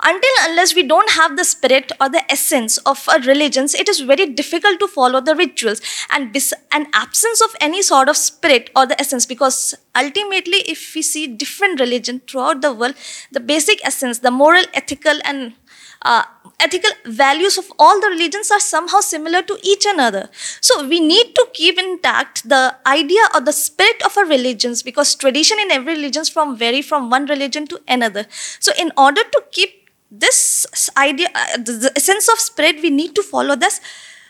until 0.02 0.30
unless 0.40 0.74
we 0.74 0.82
don't 0.82 1.10
have 1.10 1.36
the 1.36 1.44
spirit 1.44 1.90
or 2.00 2.08
the 2.08 2.22
essence 2.30 2.76
of 2.78 3.08
a 3.14 3.18
religion 3.20 3.66
it 3.78 3.88
is 3.88 4.00
very 4.00 4.26
difficult 4.26 4.78
to 4.78 4.86
follow 4.86 5.20
the 5.20 5.34
rituals 5.34 5.80
and 6.10 6.36
an 6.72 6.86
absence 6.92 7.40
of 7.40 7.56
any 7.60 7.82
sort 7.82 8.08
of 8.08 8.16
spirit 8.16 8.70
or 8.76 8.86
the 8.86 9.00
essence 9.00 9.24
because 9.24 9.74
ultimately 9.96 10.58
if 10.74 10.94
we 10.94 11.02
see 11.02 11.26
different 11.26 11.80
religion 11.80 12.20
throughout 12.28 12.60
the 12.60 12.72
world 12.72 12.94
the 13.32 13.40
basic 13.40 13.84
essence 13.84 14.18
the 14.18 14.30
moral 14.30 14.64
ethical 14.74 15.18
and 15.24 15.54
uh, 16.02 16.22
ethical 16.60 16.90
values 17.06 17.58
of 17.58 17.70
all 17.78 18.00
the 18.00 18.08
religions 18.08 18.50
are 18.50 18.60
somehow 18.60 19.00
similar 19.00 19.42
to 19.42 19.58
each 19.62 19.84
another. 19.86 20.28
So 20.60 20.86
we 20.86 21.00
need 21.00 21.34
to 21.34 21.46
keep 21.52 21.78
intact 21.78 22.48
the 22.48 22.76
idea 22.86 23.22
or 23.34 23.40
the 23.40 23.52
spirit 23.52 24.02
of 24.04 24.16
our 24.16 24.26
religions 24.26 24.82
because 24.82 25.14
tradition 25.14 25.58
in 25.58 25.70
every 25.70 25.94
religion 25.94 26.24
from 26.24 26.56
vary 26.56 26.82
from 26.82 27.10
one 27.10 27.26
religion 27.26 27.66
to 27.68 27.80
another. 27.88 28.26
So 28.60 28.72
in 28.78 28.92
order 28.96 29.22
to 29.22 29.42
keep 29.50 29.85
this 30.10 30.66
idea, 30.96 31.28
uh, 31.34 31.56
the, 31.58 31.90
the 31.94 32.00
sense 32.00 32.28
of 32.28 32.38
spread, 32.38 32.76
we 32.82 32.90
need 32.90 33.14
to 33.14 33.22
follow 33.22 33.56
this 33.56 33.80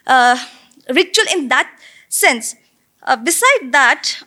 uh, 0.06 0.36
ritual 0.88 1.26
in 1.32 1.48
that 1.48 1.70
sense. 2.08 2.54
Uh, 3.02 3.16
beside 3.16 3.72
that, 3.72 4.22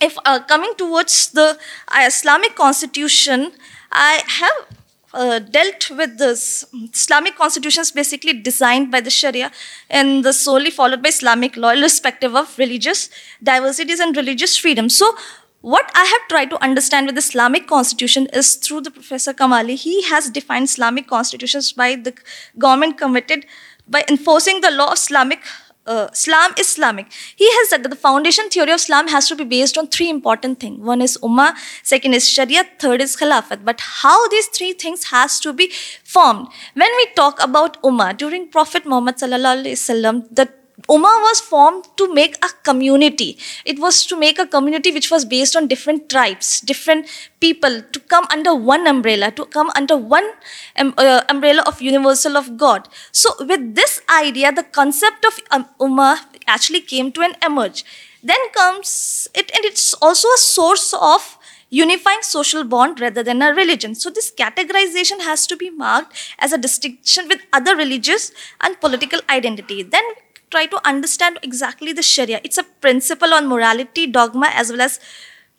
if 0.00 0.16
uh, 0.24 0.40
coming 0.40 0.74
towards 0.76 1.30
the 1.30 1.58
uh, 1.88 2.02
Islamic 2.04 2.54
constitution, 2.54 3.52
I 3.90 4.22
have 4.26 4.76
uh, 5.14 5.38
dealt 5.38 5.90
with 5.90 6.18
this. 6.18 6.64
Islamic 6.92 7.36
constitutions 7.36 7.90
basically 7.90 8.32
designed 8.32 8.90
by 8.90 9.00
the 9.00 9.10
Sharia 9.10 9.50
and 9.90 10.24
the 10.24 10.32
solely 10.32 10.70
followed 10.70 11.02
by 11.02 11.10
Islamic 11.10 11.56
law, 11.56 11.70
irrespective 11.70 12.34
of 12.34 12.58
religious 12.58 13.10
diversities 13.42 14.00
and 14.00 14.16
religious 14.16 14.56
freedom. 14.56 14.88
So, 14.88 15.14
what 15.62 15.90
I 15.94 16.04
have 16.04 16.28
tried 16.28 16.50
to 16.50 16.62
understand 16.62 17.06
with 17.06 17.16
Islamic 17.16 17.66
constitution 17.66 18.26
is 18.32 18.56
through 18.56 18.82
the 18.82 18.90
Professor 18.90 19.32
Kamali. 19.32 19.76
He 19.76 20.02
has 20.02 20.28
defined 20.28 20.64
Islamic 20.64 21.06
constitutions 21.06 21.72
by 21.72 21.94
the 21.96 22.14
government 22.58 22.98
committed 22.98 23.46
by 23.88 24.04
enforcing 24.08 24.60
the 24.60 24.70
law 24.70 24.88
of 24.88 24.98
Islamic 24.98 25.40
uh, 25.86 26.08
Islam 26.12 26.52
Islamic. 26.58 27.12
He 27.36 27.46
has 27.50 27.70
said 27.70 27.82
that 27.82 27.88
the 27.88 27.96
foundation 27.96 28.48
theory 28.48 28.70
of 28.70 28.76
Islam 28.76 29.08
has 29.08 29.28
to 29.28 29.34
be 29.34 29.44
based 29.44 29.76
on 29.76 29.88
three 29.88 30.08
important 30.08 30.60
things. 30.60 30.78
One 30.78 31.02
is 31.02 31.18
Ummah, 31.22 31.54
second 31.82 32.14
is 32.14 32.28
Sharia, 32.28 32.64
third 32.78 33.00
is 33.00 33.16
Khilafat. 33.16 33.64
But 33.64 33.80
how 33.80 34.28
these 34.28 34.46
three 34.46 34.72
things 34.72 35.04
has 35.04 35.40
to 35.40 35.52
be 35.52 35.72
formed? 36.04 36.48
When 36.74 36.90
we 36.96 37.06
talk 37.16 37.42
about 37.42 37.82
Ummah, 37.82 38.16
during 38.16 38.48
Prophet 38.48 38.86
Muhammad 38.86 39.16
sallallahu 39.16 39.64
alaihi 39.64 39.78
wasallam, 39.80 40.24
the 40.30 40.48
Ummah 40.88 41.20
was 41.28 41.40
formed 41.40 41.86
to 41.96 42.12
make 42.12 42.36
a 42.44 42.48
community. 42.64 43.38
It 43.64 43.78
was 43.78 44.04
to 44.06 44.18
make 44.18 44.38
a 44.38 44.46
community 44.46 44.90
which 44.90 45.10
was 45.10 45.24
based 45.24 45.54
on 45.54 45.68
different 45.68 46.08
tribes, 46.08 46.60
different 46.60 47.06
people, 47.40 47.82
to 47.82 48.00
come 48.00 48.26
under 48.30 48.54
one 48.54 48.86
umbrella, 48.86 49.30
to 49.32 49.44
come 49.46 49.70
under 49.76 49.96
one 49.96 50.28
um, 50.76 50.94
uh, 50.98 51.22
umbrella 51.28 51.62
of 51.66 51.80
universal 51.80 52.36
of 52.36 52.56
God. 52.56 52.88
So, 53.12 53.30
with 53.40 53.74
this 53.74 54.00
idea, 54.08 54.52
the 54.52 54.64
concept 54.64 55.24
of 55.24 55.38
um, 55.50 55.66
Ummah 55.80 56.18
actually 56.46 56.80
came 56.80 57.12
to 57.12 57.20
an 57.22 57.34
emerge. 57.44 57.84
Then 58.22 58.38
comes 58.52 59.28
it, 59.34 59.50
and 59.54 59.64
it's 59.64 59.94
also 59.94 60.28
a 60.28 60.38
source 60.38 60.94
of 60.94 61.38
unifying 61.72 62.22
social 62.22 62.64
bond 62.64 63.00
rather 63.00 63.22
than 63.22 63.40
a 63.40 63.54
religion. 63.54 63.94
So 63.94 64.10
this 64.10 64.30
categorization 64.30 65.20
has 65.20 65.46
to 65.46 65.56
be 65.56 65.70
marked 65.70 66.14
as 66.38 66.52
a 66.52 66.58
distinction 66.58 67.28
with 67.28 67.40
other 67.52 67.74
religious 67.74 68.30
and 68.60 68.78
political 68.78 69.20
identity. 69.30 69.82
Then 69.82 70.04
try 70.52 70.66
to 70.66 70.86
understand 70.86 71.38
exactly 71.42 71.92
the 71.92 72.02
Sharia. 72.02 72.40
It's 72.44 72.58
a 72.58 72.64
principle 72.86 73.34
on 73.34 73.48
morality, 73.48 74.06
dogma, 74.06 74.50
as 74.62 74.70
well 74.70 74.82
as 74.82 75.00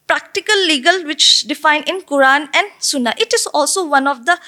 practical 0.07 0.55
legal, 0.67 1.03
which 1.03 1.43
defined 1.43 1.89
in 1.89 2.01
Quran 2.01 2.47
and 2.53 2.71
Sunnah. 2.79 3.15
It 3.17 3.33
is 3.33 3.47
also 3.47 3.85
one 3.85 4.07
of 4.07 4.25
the 4.25 4.39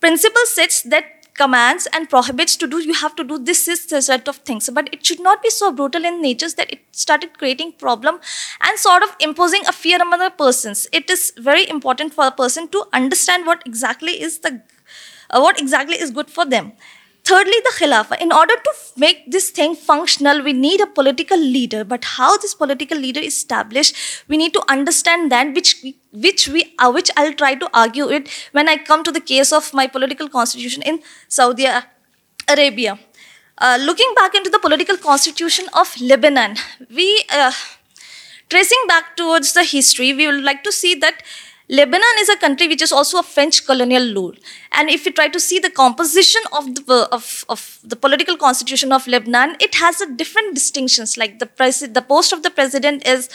principle 0.00 0.46
sets 0.46 0.82
that 0.82 1.18
commands 1.38 1.86
and 1.94 2.10
prohibits 2.10 2.56
to 2.60 2.66
do 2.66 2.78
you 2.84 2.94
have 3.00 3.14
to 3.18 3.24
do 3.24 3.38
this 3.48 3.64
this, 3.66 3.86
the 3.86 4.00
set 4.02 4.26
of 4.30 4.38
things 4.48 4.68
but 4.78 4.88
it 4.92 5.06
should 5.06 5.20
not 5.26 5.42
be 5.42 5.50
so 5.56 5.70
brutal 5.80 6.04
in 6.04 6.20
nature 6.20 6.48
that 6.60 6.72
it 6.76 6.80
started 6.90 7.38
creating 7.38 7.70
problem 7.84 8.18
and 8.60 8.82
sort 8.86 9.04
of 9.04 9.14
imposing 9.28 9.64
a 9.72 9.74
fear 9.82 10.00
among 10.06 10.24
the 10.24 10.30
persons 10.42 10.88
it 11.00 11.08
is 11.16 11.32
very 11.50 11.68
important 11.76 12.12
for 12.12 12.26
a 12.26 12.36
person 12.42 12.66
to 12.76 12.84
understand 12.92 13.46
what 13.46 13.62
exactly 13.64 14.20
is 14.28 14.40
the 14.40 14.52
uh, 15.30 15.40
what 15.40 15.60
exactly 15.60 16.00
is 16.06 16.10
good 16.10 16.28
for 16.38 16.44
them 16.44 16.72
Thirdly, 17.28 17.56
the 17.64 17.72
Khilafah. 17.76 18.18
In 18.22 18.32
order 18.32 18.54
to 18.66 18.70
make 18.96 19.30
this 19.30 19.50
thing 19.50 19.74
functional, 19.74 20.42
we 20.42 20.54
need 20.54 20.80
a 20.80 20.86
political 20.86 21.36
leader. 21.36 21.84
But 21.84 22.06
how 22.16 22.38
this 22.38 22.54
political 22.54 22.96
leader 22.96 23.20
is 23.20 23.34
established, 23.34 23.94
we 24.28 24.38
need 24.38 24.54
to 24.54 24.62
understand 24.74 25.30
that, 25.30 25.52
which 25.54 25.72
which 26.10 26.48
we 26.48 26.62
uh, 26.78 26.90
which 26.90 27.10
I'll 27.18 27.34
try 27.34 27.54
to 27.64 27.68
argue 27.74 28.08
it 28.08 28.30
when 28.52 28.70
I 28.74 28.78
come 28.78 29.04
to 29.08 29.12
the 29.12 29.20
case 29.32 29.52
of 29.52 29.74
my 29.74 29.86
political 29.86 30.30
constitution 30.36 30.82
in 30.92 31.02
Saudi 31.28 31.66
Arabia. 32.56 32.98
Uh, 33.58 33.76
looking 33.82 34.14
back 34.16 34.34
into 34.34 34.48
the 34.48 34.62
political 34.66 34.96
constitution 34.96 35.68
of 35.74 35.94
Lebanon, 36.00 36.56
we 36.88 37.08
uh, 37.30 37.52
tracing 38.48 38.84
back 38.88 39.16
towards 39.16 39.52
the 39.52 39.64
history, 39.64 40.14
we 40.14 40.26
would 40.26 40.44
like 40.44 40.64
to 40.64 40.72
see 40.72 40.94
that 40.94 41.22
Lebanon 41.70 42.14
is 42.18 42.30
a 42.30 42.36
country 42.36 42.66
which 42.66 42.80
is 42.80 42.92
also 42.92 43.18
a 43.18 43.22
French 43.22 43.66
colonial 43.66 44.14
rule. 44.14 44.34
And 44.72 44.88
if 44.88 45.04
you 45.04 45.12
try 45.12 45.28
to 45.28 45.38
see 45.38 45.58
the 45.58 45.70
composition 45.70 46.40
of 46.52 46.74
the, 46.74 47.08
of, 47.12 47.44
of 47.48 47.78
the 47.84 47.96
political 47.96 48.36
constitution 48.36 48.90
of 48.90 49.06
Lebanon, 49.06 49.56
it 49.60 49.74
has 49.74 50.00
a 50.00 50.10
different 50.10 50.54
distinctions. 50.54 51.18
Like 51.18 51.38
the, 51.38 51.46
pres- 51.46 51.92
the 51.92 52.02
post 52.02 52.32
of 52.32 52.42
the 52.42 52.50
president 52.50 53.06
is, 53.06 53.28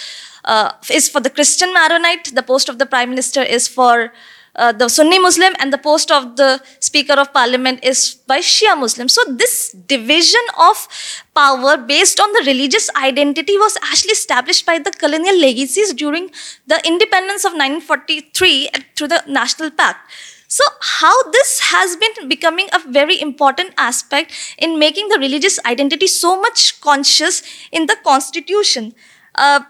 uh, 0.45 0.71
is 0.89 1.07
for 1.07 1.19
the 1.19 1.29
Christian 1.29 1.73
Maronite, 1.73 2.33
the 2.33 2.41
post 2.43 2.69
of 2.69 2.79
the 2.79 2.87
prime 2.87 3.09
minister 3.09 3.43
is 3.43 3.67
for 3.67 4.11
uh, 4.55 4.71
the 4.71 4.87
Sunni 4.87 5.19
Muslim 5.19 5.53
and 5.59 5.73
the 5.73 5.77
post 5.77 6.11
of 6.11 6.35
the 6.35 6.61
Speaker 6.79 7.13
of 7.13 7.33
Parliament 7.33 7.83
is 7.83 8.15
by 8.27 8.39
Shia 8.39 8.77
Muslim. 8.77 9.07
So 9.07 9.23
this 9.27 9.71
division 9.71 10.41
of 10.59 10.87
power 11.35 11.77
based 11.77 12.19
on 12.19 12.31
the 12.33 12.43
religious 12.45 12.89
identity 12.95 13.57
was 13.57 13.77
actually 13.81 14.11
established 14.11 14.65
by 14.65 14.79
the 14.79 14.91
colonial 14.91 15.39
legacies 15.39 15.93
during 15.93 16.29
the 16.67 16.81
independence 16.85 17.45
of 17.45 17.53
1943 17.53 18.69
through 18.95 19.07
the 19.07 19.23
National 19.27 19.71
Pact. 19.71 20.11
So, 20.47 20.63
how 20.81 21.31
this 21.31 21.59
has 21.61 21.95
been 21.95 22.29
becoming 22.29 22.67
a 22.71 22.79
very 22.87 23.19
important 23.19 23.73
aspect 23.75 24.31
in 24.59 24.77
making 24.77 25.07
the 25.07 25.17
religious 25.17 25.57
identity 25.65 26.05
so 26.05 26.39
much 26.39 26.79
conscious 26.79 27.41
in 27.71 27.87
the 27.87 27.95
constitution. 28.03 28.93
Uh, 29.33 29.61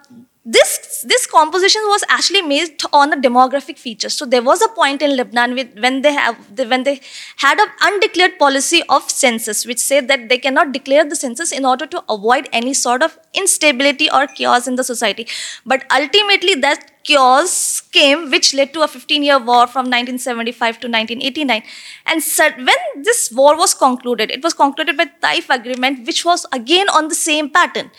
this 0.45 1.05
this 1.07 1.25
composition 1.25 1.81
was 1.85 2.03
actually 2.09 2.41
made 2.41 2.81
on 2.91 3.13
a 3.13 3.15
demographic 3.15 3.77
feature. 3.77 4.09
So 4.09 4.25
there 4.25 4.41
was 4.41 4.62
a 4.62 4.67
point 4.67 5.01
in 5.01 5.15
lebanon 5.15 5.55
with, 5.55 5.79
when 5.79 6.01
they 6.01 6.12
have 6.12 6.35
when 6.57 6.83
they 6.83 7.00
had 7.38 7.59
an 7.59 7.69
undeclared 7.81 8.38
policy 8.38 8.83
of 8.89 9.09
census 9.09 9.65
which 9.65 9.79
said 9.79 10.09
that 10.09 10.27
they 10.27 10.38
cannot 10.38 10.73
declare 10.73 11.05
the 11.05 11.15
census 11.15 11.53
in 11.53 11.63
order 11.65 11.85
to 11.85 12.03
avoid 12.09 12.50
any 12.51 12.73
sort 12.73 13.01
of 13.01 13.17
instability 13.33 14.12
or 14.12 14.27
chaos 14.27 14.67
in 14.67 14.75
the 14.75 14.83
society. 14.83 15.27
But 15.65 15.85
ultimately 15.89 16.55
that 16.55 16.91
chaos 17.05 17.79
came 17.79 18.29
which 18.29 18.53
led 18.53 18.73
to 18.73 18.81
a 18.81 18.88
15 18.88 19.23
year 19.23 19.38
war 19.38 19.67
from 19.67 19.85
1975 19.85 20.79
to 20.81 20.88
1989 20.88 21.63
and 22.05 22.21
when 22.65 23.03
this 23.03 23.31
war 23.31 23.57
was 23.57 23.73
concluded 23.73 24.31
it 24.31 24.41
was 24.41 24.53
concluded 24.53 24.95
by 24.95 25.05
the 25.05 25.12
taif 25.21 25.50
agreement 25.50 26.07
which 26.07 26.23
was 26.23 26.45
again 26.53 26.88
on 26.89 27.09
the 27.09 27.15
same 27.15 27.50
pattern 27.50 27.91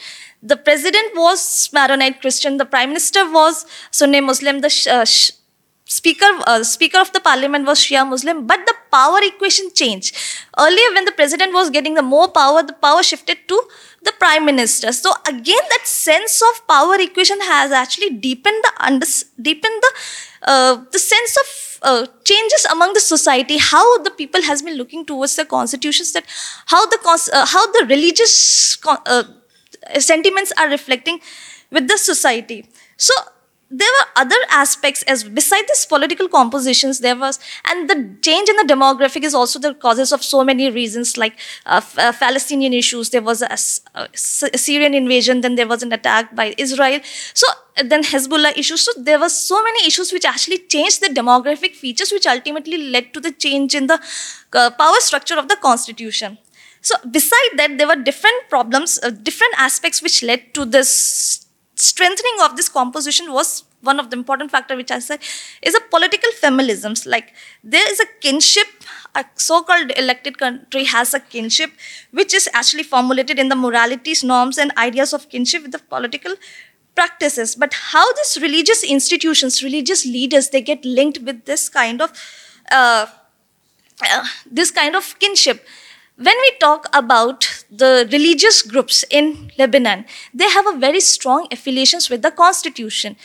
the 0.45 0.57
president 0.57 1.17
was 1.17 1.71
Maronite 1.73 2.21
Christian, 2.21 2.59
the 2.59 2.67
prime 2.67 2.91
minister 2.91 3.31
was 3.31 3.65
Sunni 3.91 4.21
Muslim, 4.21 4.61
the 4.61 4.73
uh, 4.91 5.05
speaker 5.87 6.31
uh, 6.47 6.63
speaker 6.63 6.99
of 6.99 7.13
the 7.13 7.21
parliament 7.21 7.67
was 7.67 7.79
Shia 7.79 8.07
Muslim, 8.09 8.47
but 8.47 8.61
the 8.67 8.75
power 8.91 9.21
equation 9.23 9.71
changed. 9.75 10.17
Earlier, 10.59 10.93
when 10.95 11.05
the 11.05 11.13
president 11.13 11.53
was 11.53 11.71
getting 11.71 11.95
the 11.95 12.03
more 12.03 12.29
power, 12.29 12.63
the 12.63 12.73
power 12.73 13.03
shifted 13.03 13.39
to 13.49 13.63
the 14.03 14.13
prime 14.19 14.45
minister. 14.45 14.93
So 14.93 15.13
again, 15.27 15.65
that 15.71 15.87
sense 15.87 16.43
of 16.43 16.67
power 16.67 16.97
equation 17.01 17.41
has 17.41 17.73
actually 17.73 18.11
deepened 18.11 18.63
the 18.63 18.73
under, 18.81 19.07
deepened 19.41 19.83
the 19.87 19.93
uh, 20.43 20.85
the 20.93 20.99
sense 20.99 21.37
of 21.43 21.49
uh, 21.83 22.07
changes 22.25 22.67
among 22.73 22.93
the 22.95 23.01
society. 23.01 23.59
How 23.59 23.99
the 24.03 24.11
people 24.11 24.43
has 24.43 24.63
been 24.63 24.77
looking 24.77 25.07
towards 25.07 25.37
the 25.37 25.45
constitutions. 25.45 26.13
That 26.13 26.25
how 26.67 26.87
the 26.87 26.99
uh, 27.33 27.47
how 27.47 27.71
the 27.73 27.87
religious 27.87 28.79
uh, 28.87 29.25
sentiments 29.99 30.53
are 30.59 30.69
reflecting 30.69 31.21
with 31.71 31.89
the 31.89 31.99
society. 31.99 32.69
So 32.97 33.15
there 33.71 33.89
were 33.99 34.23
other 34.23 34.37
aspects 34.51 35.03
as 35.05 35.25
beside 35.25 35.67
this 35.69 35.85
political 35.87 36.29
compositions 36.29 37.01
there 37.01 37.17
was 37.17 37.39
and 37.71 37.89
the 37.91 37.97
change 38.21 38.49
in 38.49 38.57
the 38.57 38.67
demographic 38.73 39.25
is 39.25 39.35
also 39.35 39.59
the 39.59 39.73
causes 39.75 40.13
of 40.13 40.23
so 40.23 40.45
many 40.45 40.71
reasons 40.71 41.17
like 41.17 41.39
uh, 41.67 41.81
uh, 41.99 42.13
palestinian 42.13 42.73
issues. 42.73 43.11
There 43.11 43.23
was 43.23 43.43
a, 43.43 43.57
a, 43.95 44.09
syrian 44.59 44.95
invasion 44.95 45.41
then 45.41 45.57
there 45.57 45.67
was 45.67 45.83
an 45.83 45.93
attack 45.93 46.35
by 46.37 46.55
israel. 46.59 47.01
So 47.33 47.47
then 47.85 48.05
hezbollah 48.05 48.57
issues. 48.57 48.83
So 48.83 48.93
there 48.97 49.19
were 49.19 49.29
so 49.29 49.63
many 49.63 49.87
issues 49.87 50.13
which 50.13 50.25
actually 50.25 50.59
changed 50.59 51.01
the 51.01 51.09
demographic 51.09 51.75
features 51.75 52.13
which 52.13 52.27
ultimately 52.27 52.79
led 52.79 53.13
to 53.15 53.21
the 53.21 53.33
change 53.33 53.75
in 53.75 53.89
the 53.89 54.01
uh, 54.53 54.71
power 54.71 55.01
structure 55.01 55.39
of 55.39 55.49
the 55.49 55.57
constitution 55.57 56.39
so, 56.85 56.97
beside 57.11 57.53
that, 57.57 57.79
there 57.79 57.87
were 57.87 57.97
different 57.97 58.51
problems, 58.51 59.01
uh, 59.03 59.09
different 59.09 59.55
aspects 59.57 60.03
which 60.03 60.23
led 60.23 60.53
to 60.53 60.67
this 60.67 61.47
strengthening 61.77 62.37
of 62.43 62.57
this 62.57 62.69
composition 62.69 63.33
was 63.33 63.65
one 63.81 63.99
of 63.99 64.11
the 64.11 64.17
important 64.19 64.51
factor 64.51 64.77
which 64.77 64.91
I 64.91 64.99
said 64.99 65.21
is 65.63 65.75
a 65.75 65.81
political 65.91 66.31
familisms. 66.43 67.07
Like 67.07 67.33
there 67.63 67.91
is 67.91 68.01
a 68.01 68.07
kinship, 68.21 68.67
a 69.15 69.25
so-called 69.37 69.93
elected 69.97 70.37
country 70.37 70.85
has 70.85 71.15
a 71.15 71.21
kinship, 71.21 71.71
which 72.11 72.35
is 72.35 72.51
actually 72.53 72.83
formulated 72.83 73.39
in 73.39 73.49
the 73.49 73.57
moralities, 73.57 74.23
norms, 74.23 74.59
and 74.59 74.71
ideas 74.77 75.15
of 75.15 75.31
kinship 75.31 75.63
with 75.63 75.73
the 75.73 75.79
political 75.79 76.35
practices. 76.95 77.57
But 77.57 77.73
how 77.73 78.13
these 78.13 78.37
religious 78.43 78.85
institutions, 78.85 79.63
religious 79.63 80.05
leaders, 80.05 80.51
they 80.51 80.61
get 80.61 80.85
linked 80.85 81.23
with 81.23 81.47
this 81.47 81.71
kind 81.71 82.03
of 82.03 82.13
uh, 82.71 83.07
uh, 84.03 84.25
this 84.51 84.71
kind 84.71 84.95
of 84.95 85.19
kinship. 85.19 85.67
When 86.17 86.37
we 86.41 86.53
talk 86.61 86.89
about 86.93 87.65
the 87.71 88.09
religious 88.13 88.63
groups 88.63 89.05
in 89.11 89.51
Lebanon, 89.59 90.05
they 90.33 90.49
have 90.49 90.67
a 90.67 90.79
very 90.79 91.01
strong 91.01 91.49
affiliations 91.51 92.09
with 92.09 92.23
the 92.23 92.31
constitution. 92.31 93.17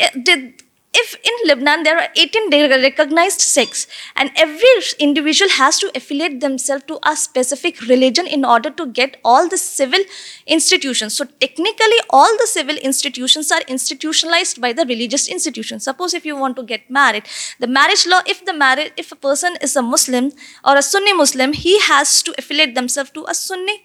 Uh, 0.00 0.08
the- 0.14 0.54
if 0.92 1.14
in 1.22 1.48
Lebanon 1.48 1.84
there 1.84 1.98
are 1.98 2.08
18 2.16 2.50
recognized 2.50 3.40
sects, 3.40 3.86
and 4.16 4.30
every 4.34 4.68
individual 4.98 5.50
has 5.52 5.78
to 5.78 5.90
affiliate 5.94 6.40
themselves 6.40 6.84
to 6.88 6.98
a 7.06 7.14
specific 7.14 7.80
religion 7.82 8.26
in 8.26 8.44
order 8.44 8.70
to 8.70 8.86
get 8.86 9.16
all 9.24 9.48
the 9.48 9.56
civil 9.56 10.00
institutions. 10.46 11.16
So 11.16 11.26
technically, 11.40 12.00
all 12.10 12.36
the 12.38 12.46
civil 12.46 12.76
institutions 12.76 13.52
are 13.52 13.60
institutionalized 13.68 14.60
by 14.60 14.72
the 14.72 14.84
religious 14.84 15.28
institutions. 15.28 15.84
Suppose 15.84 16.12
if 16.12 16.26
you 16.26 16.36
want 16.36 16.56
to 16.56 16.64
get 16.64 16.90
married, 16.90 17.24
the 17.60 17.68
marriage 17.68 18.06
law, 18.06 18.20
if 18.26 18.44
the 18.44 18.52
marriage, 18.52 18.92
if 18.96 19.12
a 19.12 19.16
person 19.16 19.56
is 19.62 19.76
a 19.76 19.82
Muslim 19.82 20.32
or 20.64 20.76
a 20.76 20.82
Sunni 20.82 21.12
Muslim, 21.12 21.52
he 21.52 21.78
has 21.82 22.20
to 22.24 22.34
affiliate 22.36 22.74
themselves 22.74 23.10
to 23.10 23.24
a 23.28 23.34
Sunni, 23.34 23.84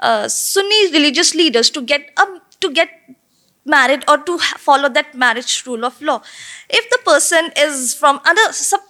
uh, 0.00 0.28
Sunni 0.28 0.92
religious 0.92 1.34
leaders 1.34 1.70
to 1.70 1.80
get 1.80 2.10
a, 2.18 2.26
to 2.60 2.70
get 2.70 2.90
married 3.64 4.04
or 4.08 4.18
to 4.18 4.38
follow 4.38 4.88
that 4.88 5.14
marriage 5.14 5.64
rule 5.66 5.84
of 5.84 6.00
law. 6.00 6.22
If 6.68 6.90
the 6.90 6.98
person 7.04 7.50
is 7.56 7.94
from 7.94 8.20
other 8.24 8.52
sub, 8.52 8.80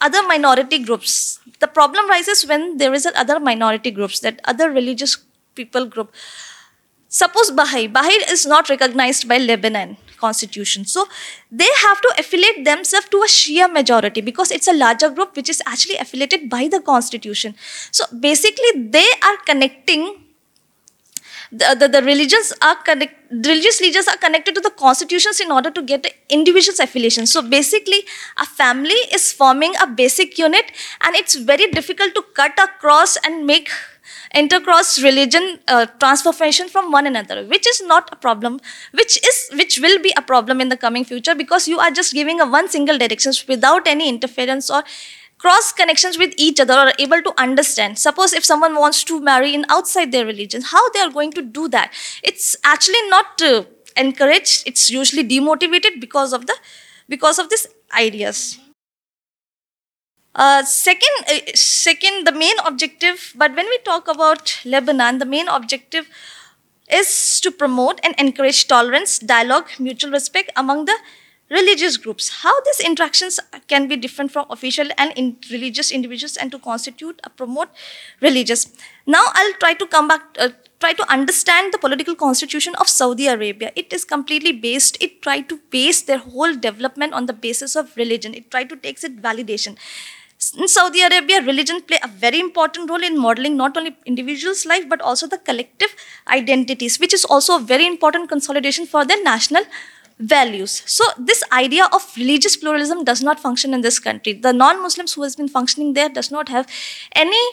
other 0.00 0.26
minority 0.26 0.78
groups, 0.78 1.40
the 1.60 1.66
problem 1.66 2.08
rises 2.08 2.46
when 2.46 2.76
there 2.76 2.94
is 2.94 3.06
other 3.06 3.40
minority 3.40 3.90
groups, 3.90 4.20
that 4.20 4.40
other 4.44 4.70
religious 4.70 5.18
people 5.54 5.86
group. 5.86 6.12
Suppose 7.08 7.50
Baha'i, 7.50 7.86
Baha'i 7.86 8.30
is 8.30 8.46
not 8.46 8.68
recognized 8.68 9.28
by 9.28 9.38
Lebanon 9.38 9.96
constitution. 10.18 10.84
So 10.84 11.06
they 11.50 11.68
have 11.84 12.00
to 12.00 12.14
affiliate 12.18 12.64
themselves 12.64 13.08
to 13.10 13.18
a 13.18 13.26
Shia 13.26 13.72
majority 13.72 14.20
because 14.20 14.50
it's 14.50 14.66
a 14.66 14.72
larger 14.72 15.10
group 15.10 15.36
which 15.36 15.48
is 15.48 15.62
actually 15.66 15.96
affiliated 15.96 16.48
by 16.50 16.68
the 16.68 16.80
constitution. 16.80 17.54
So 17.90 18.04
basically 18.18 18.88
they 18.88 19.06
are 19.22 19.36
connecting 19.44 20.25
the, 21.52 21.88
the, 21.92 22.02
religions 22.02 22.52
are 22.62 22.76
connect, 22.76 23.14
religious 23.30 23.80
leaders 23.80 24.08
are 24.08 24.16
connected 24.16 24.54
to 24.54 24.60
the 24.60 24.70
constitutions 24.70 25.40
in 25.40 25.50
order 25.50 25.70
to 25.70 25.82
get 25.82 26.06
individual's 26.28 26.80
affiliation. 26.80 27.26
So 27.26 27.42
basically, 27.42 28.02
a 28.38 28.46
family 28.46 28.98
is 29.12 29.32
forming 29.32 29.74
a 29.80 29.86
basic 29.86 30.38
unit, 30.38 30.72
and 31.02 31.14
it's 31.14 31.34
very 31.34 31.70
difficult 31.70 32.14
to 32.14 32.22
cut 32.34 32.58
across 32.58 33.16
and 33.24 33.46
make 33.46 33.70
intercross 34.34 35.02
religion 35.02 35.58
uh, 35.68 35.86
transformation 35.98 36.68
from 36.68 36.90
one 36.92 37.06
another, 37.06 37.44
which 37.46 37.66
is 37.66 37.82
not 37.82 38.08
a 38.12 38.16
problem, 38.16 38.60
which 38.92 39.16
is 39.24 39.50
which 39.54 39.78
will 39.80 40.00
be 40.02 40.12
a 40.16 40.22
problem 40.22 40.60
in 40.60 40.68
the 40.68 40.76
coming 40.76 41.04
future 41.04 41.34
because 41.34 41.68
you 41.68 41.78
are 41.78 41.90
just 41.90 42.12
giving 42.12 42.40
a 42.40 42.46
one 42.46 42.68
single 42.68 42.98
directions 42.98 43.46
without 43.46 43.86
any 43.86 44.08
interference 44.08 44.70
or 44.70 44.82
cross 45.38 45.72
connections 45.72 46.18
with 46.18 46.34
each 46.36 46.60
other 46.60 46.74
or 46.74 46.92
able 46.98 47.22
to 47.22 47.32
understand. 47.40 47.98
Suppose 47.98 48.32
if 48.32 48.44
someone 48.44 48.74
wants 48.74 49.04
to 49.04 49.20
marry 49.20 49.54
in 49.54 49.64
outside 49.68 50.12
their 50.12 50.26
religion 50.26 50.62
how 50.62 50.88
they 50.90 51.00
are 51.00 51.10
going 51.10 51.32
to 51.32 51.42
do 51.42 51.68
that? 51.68 51.92
It's 52.22 52.56
actually 52.64 53.08
not 53.08 53.42
uh, 53.42 53.64
encouraged. 53.96 54.66
It's 54.66 54.90
usually 54.90 55.26
demotivated 55.28 56.00
because 56.00 56.32
of 56.32 56.46
the 56.46 56.56
because 57.08 57.38
of 57.38 57.50
these 57.50 57.66
ideas. 57.96 58.58
Uh, 60.34 60.62
second, 60.62 61.14
uh, 61.28 61.38
second, 61.54 62.26
the 62.26 62.32
main 62.32 62.56
objective. 62.66 63.32
But 63.36 63.56
when 63.56 63.66
we 63.66 63.78
talk 63.78 64.06
about 64.06 64.60
Lebanon, 64.66 65.18
the 65.18 65.24
main 65.24 65.48
objective 65.48 66.08
is 66.90 67.40
to 67.40 67.50
promote 67.50 68.00
and 68.02 68.14
encourage 68.18 68.68
tolerance, 68.68 69.18
dialogue, 69.18 69.68
mutual 69.78 70.10
respect 70.10 70.50
among 70.54 70.84
the 70.84 70.96
religious 71.50 71.96
groups. 71.96 72.28
How 72.42 72.60
these 72.62 72.80
interactions 72.80 73.38
can 73.68 73.88
be 73.88 73.96
different 73.96 74.32
from 74.32 74.46
official 74.50 74.88
and 74.98 75.12
in 75.16 75.36
religious 75.50 75.90
individuals 75.90 76.36
and 76.36 76.50
to 76.52 76.58
constitute 76.58 77.20
promote 77.36 77.68
religious. 78.20 78.68
Now 79.06 79.24
I'll 79.32 79.52
try 79.54 79.74
to 79.74 79.86
come 79.86 80.08
back. 80.08 80.22
Uh, 80.38 80.50
try 80.78 80.92
to 80.92 81.10
understand 81.10 81.72
the 81.72 81.78
political 81.78 82.14
constitution 82.14 82.74
of 82.74 82.88
Saudi 82.88 83.28
Arabia. 83.28 83.72
It 83.76 83.92
is 83.94 84.04
completely 84.04 84.52
based. 84.52 85.02
It 85.02 85.22
tried 85.22 85.48
to 85.48 85.60
base 85.70 86.02
their 86.02 86.18
whole 86.18 86.54
development 86.54 87.14
on 87.14 87.24
the 87.24 87.32
basis 87.32 87.76
of 87.76 87.96
religion. 87.96 88.34
It 88.34 88.50
tried 88.50 88.68
to 88.68 88.76
take 88.76 89.02
its 89.02 89.08
validation. 89.08 89.78
In 90.58 90.68
Saudi 90.68 91.00
Arabia, 91.00 91.40
religion 91.40 91.80
play 91.80 91.98
a 92.02 92.08
very 92.08 92.38
important 92.38 92.90
role 92.90 93.02
in 93.02 93.18
modeling 93.18 93.56
not 93.56 93.74
only 93.74 93.96
individuals' 94.04 94.66
life 94.66 94.86
but 94.86 95.00
also 95.00 95.26
the 95.26 95.38
collective 95.38 95.96
identities, 96.28 97.00
which 97.00 97.14
is 97.14 97.24
also 97.24 97.56
a 97.56 97.60
very 97.60 97.86
important 97.86 98.28
consolidation 98.28 98.84
for 98.84 99.06
their 99.06 99.22
national 99.22 99.62
values. 100.18 100.82
So 100.86 101.04
this 101.18 101.42
idea 101.52 101.88
of 101.92 102.10
religious 102.16 102.56
pluralism 102.56 103.04
does 103.04 103.22
not 103.22 103.38
function 103.38 103.74
in 103.74 103.82
this 103.82 103.98
country. 103.98 104.32
The 104.32 104.52
non-Muslims 104.52 105.14
who 105.14 105.22
has 105.22 105.36
been 105.36 105.48
functioning 105.48 105.92
there 105.92 106.08
does 106.08 106.30
not 106.30 106.48
have 106.48 106.66
any 107.14 107.44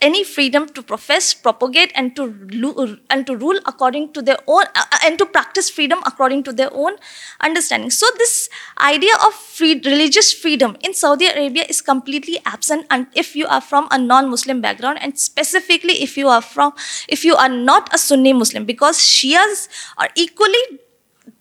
any 0.00 0.22
freedom 0.22 0.68
to 0.68 0.80
profess, 0.82 1.34
propagate, 1.34 1.90
and 1.94 2.14
to 2.14 3.00
and 3.10 3.26
to 3.26 3.36
rule 3.36 3.58
according 3.66 4.12
to 4.12 4.22
their 4.22 4.36
own 4.46 4.62
uh, 4.62 4.82
uh, 4.92 4.98
and 5.04 5.18
to 5.18 5.26
practice 5.26 5.68
freedom 5.68 5.98
according 6.06 6.44
to 6.44 6.52
their 6.52 6.72
own 6.72 6.94
understanding. 7.40 7.90
So 7.90 8.06
this 8.16 8.48
idea 8.80 9.14
of 9.26 9.34
free, 9.34 9.80
religious 9.84 10.32
freedom 10.32 10.76
in 10.80 10.94
Saudi 10.94 11.26
Arabia 11.26 11.64
is 11.68 11.80
completely 11.80 12.38
absent. 12.46 12.86
And 12.90 13.08
if 13.14 13.34
you 13.34 13.46
are 13.46 13.60
from 13.60 13.88
a 13.90 13.98
non-Muslim 13.98 14.60
background, 14.60 14.98
and 15.00 15.18
specifically 15.18 16.02
if 16.02 16.16
you 16.16 16.28
are 16.28 16.42
from 16.42 16.74
if 17.08 17.24
you 17.24 17.34
are 17.34 17.48
not 17.48 17.92
a 17.92 17.98
Sunni 17.98 18.32
Muslim, 18.32 18.64
because 18.66 18.98
Shias 18.98 19.68
are 19.96 20.10
equally 20.14 20.78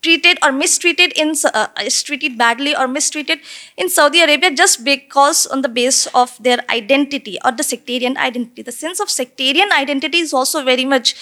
treated 0.08 0.40
or 0.44 0.52
mistreated 0.52 1.14
in 1.24 1.34
uh, 1.54 1.68
treated 2.10 2.38
badly 2.42 2.76
or 2.76 2.88
mistreated 2.88 3.40
in 3.76 3.90
Saudi 3.90 4.22
Arabia 4.26 4.52
just 4.52 4.84
because 4.84 5.46
on 5.56 5.62
the 5.66 5.72
base 5.80 6.06
of 6.22 6.38
their 6.48 6.60
identity 6.70 7.38
or 7.44 7.52
the 7.52 7.64
sectarian 7.72 8.18
identity. 8.18 8.62
The 8.62 8.78
sense 8.84 9.02
of 9.02 9.10
sectarian 9.10 9.74
identity 9.80 10.20
is 10.28 10.34
also 10.34 10.64
very 10.64 10.86
much 10.86 11.16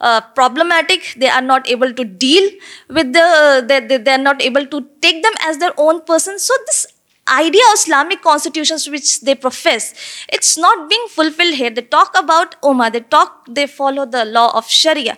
uh, 0.00 0.20
problematic. 0.38 1.12
They 1.16 1.28
are 1.28 1.42
not 1.42 1.68
able 1.68 1.92
to 1.92 2.04
deal 2.04 2.48
with 2.88 3.12
the 3.12 3.26
they, 3.68 3.80
they, 3.80 3.98
they 3.98 4.12
are 4.12 4.24
not 4.30 4.40
able 4.42 4.66
to 4.66 4.86
take 5.02 5.22
them 5.22 5.36
as 5.50 5.58
their 5.58 5.74
own 5.76 6.00
person. 6.12 6.38
So 6.38 6.54
this 6.66 6.86
idea 7.28 7.62
of 7.68 7.74
Islamic 7.74 8.22
constitutions 8.22 8.88
which 8.88 9.20
they 9.20 9.34
profess, 9.34 9.94
it's 10.32 10.56
not 10.58 10.88
being 10.88 11.06
fulfilled 11.08 11.54
here. 11.54 11.70
They 11.70 11.82
talk 11.82 12.16
about 12.18 12.60
Ummah, 12.62 12.90
they 12.92 13.00
talk, 13.00 13.46
they 13.48 13.66
follow 13.66 14.06
the 14.06 14.24
law 14.24 14.50
of 14.56 14.68
Sharia 14.68 15.16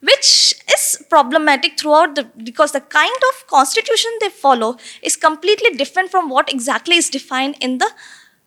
which 0.00 0.54
is 0.72 1.02
problematic 1.08 1.78
throughout 1.78 2.14
the 2.14 2.24
because 2.44 2.72
the 2.72 2.80
kind 2.80 3.22
of 3.30 3.46
constitution 3.46 4.10
they 4.20 4.28
follow 4.28 4.76
is 5.02 5.16
completely 5.16 5.70
different 5.76 6.10
from 6.10 6.28
what 6.28 6.52
exactly 6.52 6.96
is 6.96 7.08
defined 7.10 7.56
in 7.60 7.78
the 7.78 7.90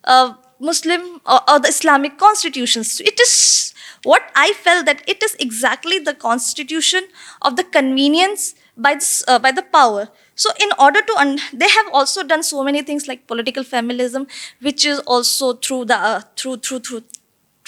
uh, 0.04 0.34
Muslim 0.60 1.20
or, 1.26 1.40
or 1.50 1.58
the 1.58 1.68
Islamic 1.68 2.18
constitutions. 2.18 3.00
It 3.00 3.18
is 3.20 3.74
what 4.04 4.30
I 4.34 4.52
felt 4.52 4.86
that 4.86 5.02
it 5.08 5.22
is 5.22 5.34
exactly 5.36 5.98
the 5.98 6.14
constitution 6.14 7.04
of 7.42 7.56
the 7.56 7.64
convenience 7.64 8.54
by 8.76 8.94
this, 8.94 9.24
uh, 9.28 9.38
by 9.38 9.52
the 9.52 9.62
power. 9.62 10.08
So 10.34 10.50
in 10.60 10.70
order 10.78 11.02
to 11.02 11.16
un- 11.18 11.38
they 11.52 11.68
have 11.68 11.86
also 11.92 12.22
done 12.22 12.42
so 12.42 12.64
many 12.64 12.82
things 12.82 13.06
like 13.08 13.26
political 13.26 13.62
familism, 13.64 14.30
which 14.60 14.86
is 14.86 15.00
also 15.00 15.54
through 15.54 15.86
the 15.86 15.96
uh, 15.96 16.20
through 16.36 16.58
through 16.58 16.80
through 16.80 17.02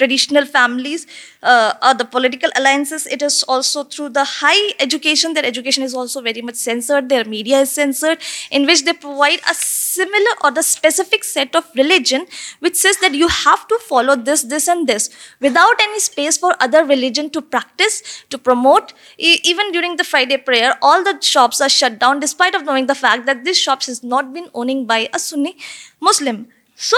traditional 0.02 0.46
families 0.58 1.06
uh, 1.42 1.72
or 1.88 1.94
the 1.94 2.04
political 2.04 2.50
alliances. 2.56 3.06
It 3.06 3.22
is 3.22 3.42
also 3.54 3.84
through 3.84 4.10
the 4.18 4.24
high 4.24 4.62
education. 4.86 5.34
Their 5.34 5.46
education 5.52 5.82
is 5.88 5.94
also 5.94 6.22
very 6.28 6.42
much 6.48 6.56
censored. 6.56 7.08
Their 7.08 7.24
media 7.24 7.60
is 7.66 7.70
censored, 7.80 8.18
in 8.50 8.66
which 8.66 8.84
they 8.84 8.94
provide 9.06 9.40
a 9.50 9.54
similar 9.54 10.34
or 10.42 10.50
the 10.50 10.62
specific 10.62 11.24
set 11.24 11.54
of 11.60 11.70
religion, 11.82 12.26
which 12.60 12.76
says 12.76 12.98
that 13.04 13.14
you 13.14 13.28
have 13.28 13.66
to 13.68 13.78
follow 13.88 14.16
this, 14.16 14.42
this, 14.54 14.68
and 14.74 14.88
this, 14.92 15.08
without 15.40 15.80
any 15.86 16.00
space 16.08 16.36
for 16.44 16.54
other 16.68 16.84
religion 16.84 17.30
to 17.30 17.42
practice, 17.56 18.24
to 18.30 18.38
promote. 18.38 18.92
E- 19.18 19.40
even 19.44 19.72
during 19.72 19.96
the 19.96 20.04
Friday 20.12 20.36
prayer, 20.36 20.76
all 20.82 21.04
the 21.04 21.16
shops 21.20 21.60
are 21.60 21.68
shut 21.68 21.98
down, 21.98 22.20
despite 22.20 22.54
of 22.54 22.64
knowing 22.64 22.86
the 22.86 22.94
fact 22.94 23.26
that 23.26 23.44
this 23.44 23.58
shops 23.58 23.86
has 23.86 24.02
not 24.02 24.32
been 24.38 24.48
owning 24.54 24.86
by 24.86 25.08
a 25.12 25.18
Sunni 25.18 25.56
Muslim. 26.00 26.48
So 26.74 26.96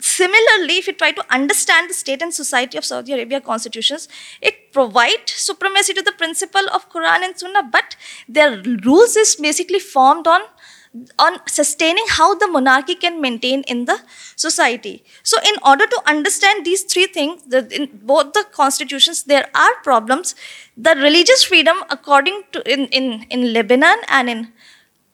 Similarly, 0.00 0.78
if 0.78 0.86
you 0.86 0.92
try 0.92 1.12
to 1.12 1.24
understand 1.32 1.90
the 1.90 1.94
state 1.94 2.22
and 2.22 2.32
society 2.32 2.78
of 2.78 2.84
Saudi 2.84 3.12
Arabia 3.12 3.40
constitutions, 3.40 4.08
it 4.40 4.72
provides 4.72 5.32
supremacy 5.32 5.92
to 5.94 6.02
the 6.02 6.12
principle 6.12 6.68
of 6.72 6.90
Quran 6.90 7.22
and 7.22 7.38
Sunnah, 7.38 7.68
but 7.70 7.96
their 8.28 8.62
rules 8.84 9.16
is 9.16 9.36
basically 9.36 9.78
formed 9.78 10.26
on 10.26 10.42
on 11.20 11.38
sustaining 11.46 12.04
how 12.08 12.34
the 12.34 12.48
monarchy 12.48 12.96
can 12.96 13.20
maintain 13.20 13.62
in 13.68 13.84
the 13.84 14.00
society. 14.34 15.04
So, 15.22 15.38
in 15.46 15.54
order 15.64 15.86
to 15.86 16.02
understand 16.06 16.66
these 16.66 16.82
three 16.82 17.06
things, 17.06 17.42
the, 17.44 17.68
in 17.72 18.00
both 18.02 18.32
the 18.32 18.44
constitutions, 18.50 19.22
there 19.24 19.48
are 19.54 19.74
problems. 19.84 20.34
The 20.76 20.96
religious 20.96 21.44
freedom, 21.44 21.76
according 21.90 22.42
to 22.52 22.72
in, 22.72 22.86
in, 22.88 23.24
in 23.30 23.52
Lebanon 23.52 23.98
and 24.08 24.28
in 24.28 24.52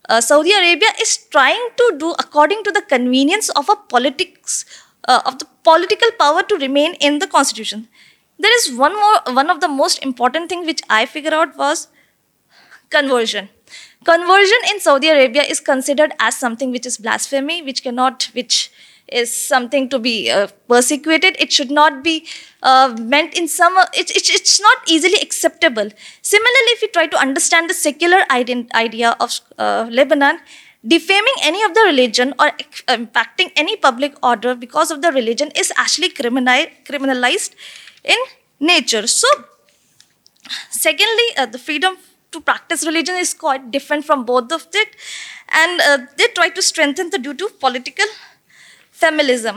uh, 0.09 0.21
Saudi 0.21 0.53
Arabia 0.53 0.89
is 1.01 1.17
trying 1.31 1.69
to 1.77 1.95
do 1.99 2.13
according 2.19 2.63
to 2.65 2.73
the 2.73 2.83
convenience 2.83 3.49
of 3.51 3.69
a 3.69 3.77
politics 3.77 4.65
uh, 5.09 5.21
of 5.25 5.39
the 5.39 5.47
political 5.65 6.09
power 6.19 6.43
to 6.43 6.57
remain 6.57 6.95
in 6.95 7.19
the 7.19 7.27
constitution. 7.27 7.89
There 8.39 8.55
is 8.59 8.77
one 8.77 8.95
more 8.95 9.35
one 9.35 9.51
of 9.51 9.61
the 9.61 9.69
most 9.69 10.03
important 10.05 10.49
thing 10.49 10.67
which 10.67 10.83
I 10.91 11.07
figured 11.07 11.33
out 11.33 11.57
was 11.57 11.89
conversion. 12.91 13.49
Conversion 14.05 14.59
in 14.71 14.79
Saudi 14.79 15.09
Arabia 15.09 15.43
is 15.43 15.61
considered 15.61 16.13
as 16.21 16.37
something 16.37 16.71
which 16.71 16.87
is 16.87 16.99
blasphemy, 16.99 17.63
which 17.63 17.83
cannot 17.83 18.31
which 18.35 18.71
is 19.09 19.35
something 19.35 19.89
to 19.89 19.99
be 19.99 20.31
uh, 20.31 20.49
persecuted. 20.69 21.37
It 21.39 21.53
should 21.53 21.71
not 21.71 22.03
be 22.03 22.27
uh, 22.63 22.97
meant 23.01 23.37
in 23.39 23.49
some, 23.49 23.77
it, 23.95 24.11
it, 24.11 24.29
it's 24.29 24.61
not 24.61 24.79
easily 24.89 25.19
acceptable. 25.21 25.89
Similarly, 26.23 26.73
if 26.75 26.83
you 26.83 26.89
try 26.89 27.07
to 27.07 27.17
understand 27.17 27.71
the 27.71 27.75
secular 27.75 28.23
idea 28.31 29.17
of 29.21 29.41
uh, 29.59 29.89
Lebanon, 29.91 30.41
defaming 30.87 31.35
any 31.43 31.63
of 31.63 31.75
the 31.75 31.83
religion 31.87 32.35
or 32.39 32.51
impacting 32.89 33.51
any 33.57 33.77
public 33.77 34.15
order 34.25 34.55
because 34.55 34.91
of 34.91 35.03
the 35.03 35.13
religion 35.13 35.51
is 35.57 35.73
actually 35.77 36.09
criminal, 36.09 36.67
criminalized 36.85 37.55
in 38.05 38.19
nature. 38.61 39.07
So, 39.07 39.29
secondly, 40.71 41.29
uh, 41.37 41.47
the 41.47 41.59
freedom 41.59 41.97
to 42.33 42.41
practice 42.41 42.85
religion 42.85 43.17
is 43.17 43.35
quite 43.35 43.71
different 43.71 44.05
from 44.05 44.25
both 44.25 44.53
of 44.53 44.67
it, 44.75 44.97
and 45.53 45.81
uh, 45.81 45.99
they 46.17 46.27
try 46.35 46.49
to 46.51 46.63
strengthen 46.63 47.11
the 47.11 47.19
due 47.19 47.35
to 47.35 47.49
political 47.61 48.07
familism. 49.03 49.57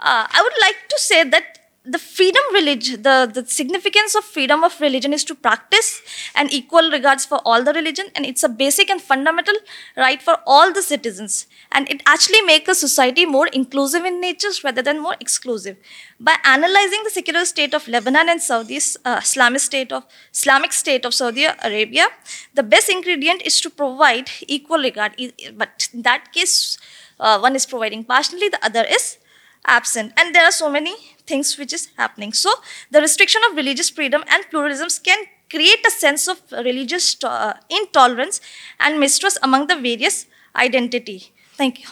Uh, 0.00 0.26
I 0.30 0.40
would 0.42 0.58
like 0.60 0.88
to 0.88 0.98
say 0.98 1.24
that 1.24 1.58
the 1.84 1.98
freedom 1.98 2.42
religion, 2.52 3.02
the, 3.02 3.30
the 3.32 3.46
significance 3.46 4.14
of 4.14 4.22
freedom 4.22 4.62
of 4.62 4.78
religion 4.80 5.12
is 5.12 5.24
to 5.24 5.34
practice 5.34 6.02
and 6.34 6.52
equal 6.52 6.90
regards 6.90 7.24
for 7.24 7.40
all 7.46 7.64
the 7.64 7.72
religion, 7.72 8.06
and 8.14 8.26
it's 8.26 8.42
a 8.42 8.48
basic 8.48 8.90
and 8.90 9.00
fundamental 9.00 9.54
right 9.96 10.20
for 10.20 10.36
all 10.46 10.72
the 10.72 10.82
citizens. 10.82 11.46
And 11.72 11.88
it 11.88 12.02
actually 12.04 12.42
makes 12.42 12.68
a 12.68 12.74
society 12.74 13.24
more 13.24 13.46
inclusive 13.48 14.04
in 14.04 14.20
nature 14.20 14.50
rather 14.62 14.82
than 14.82 15.00
more 15.00 15.16
exclusive. 15.18 15.76
By 16.20 16.36
analyzing 16.44 17.04
the 17.04 17.10
secular 17.10 17.44
state 17.44 17.74
of 17.74 17.88
Lebanon 17.88 18.28
and 18.28 18.42
Saudi 18.42 18.78
uh, 19.04 19.20
Islamic 19.22 19.60
state 19.60 19.92
of 19.92 20.04
Islamic 20.32 20.72
state 20.72 21.04
of 21.06 21.14
Saudi 21.14 21.44
Arabia, 21.44 22.08
the 22.54 22.62
best 22.62 22.90
ingredient 22.90 23.42
is 23.42 23.60
to 23.62 23.70
provide 23.70 24.30
equal 24.46 24.78
regard. 24.78 25.16
But 25.54 25.88
in 25.94 26.02
that 26.02 26.32
case, 26.32 26.76
uh, 27.20 27.38
one 27.38 27.54
is 27.54 27.66
providing 27.66 28.04
partially, 28.04 28.48
the 28.48 28.64
other 28.64 28.84
is 28.88 29.18
absent. 29.66 30.12
And 30.16 30.34
there 30.34 30.44
are 30.44 30.52
so 30.52 30.70
many 30.70 30.94
things 31.26 31.56
which 31.58 31.72
is 31.72 31.88
happening. 31.96 32.32
So 32.32 32.52
the 32.90 33.00
restriction 33.00 33.42
of 33.48 33.56
religious 33.56 33.90
freedom 33.90 34.24
and 34.28 34.44
pluralisms 34.50 35.02
can 35.02 35.18
create 35.50 35.86
a 35.86 35.90
sense 35.90 36.28
of 36.28 36.40
religious 36.52 37.16
uh, 37.24 37.54
intolerance 37.68 38.40
and 38.80 39.00
mistrust 39.00 39.38
among 39.42 39.66
the 39.66 39.76
various 39.76 40.26
identity. 40.54 41.32
Thank 41.54 41.82
you. 41.82 41.88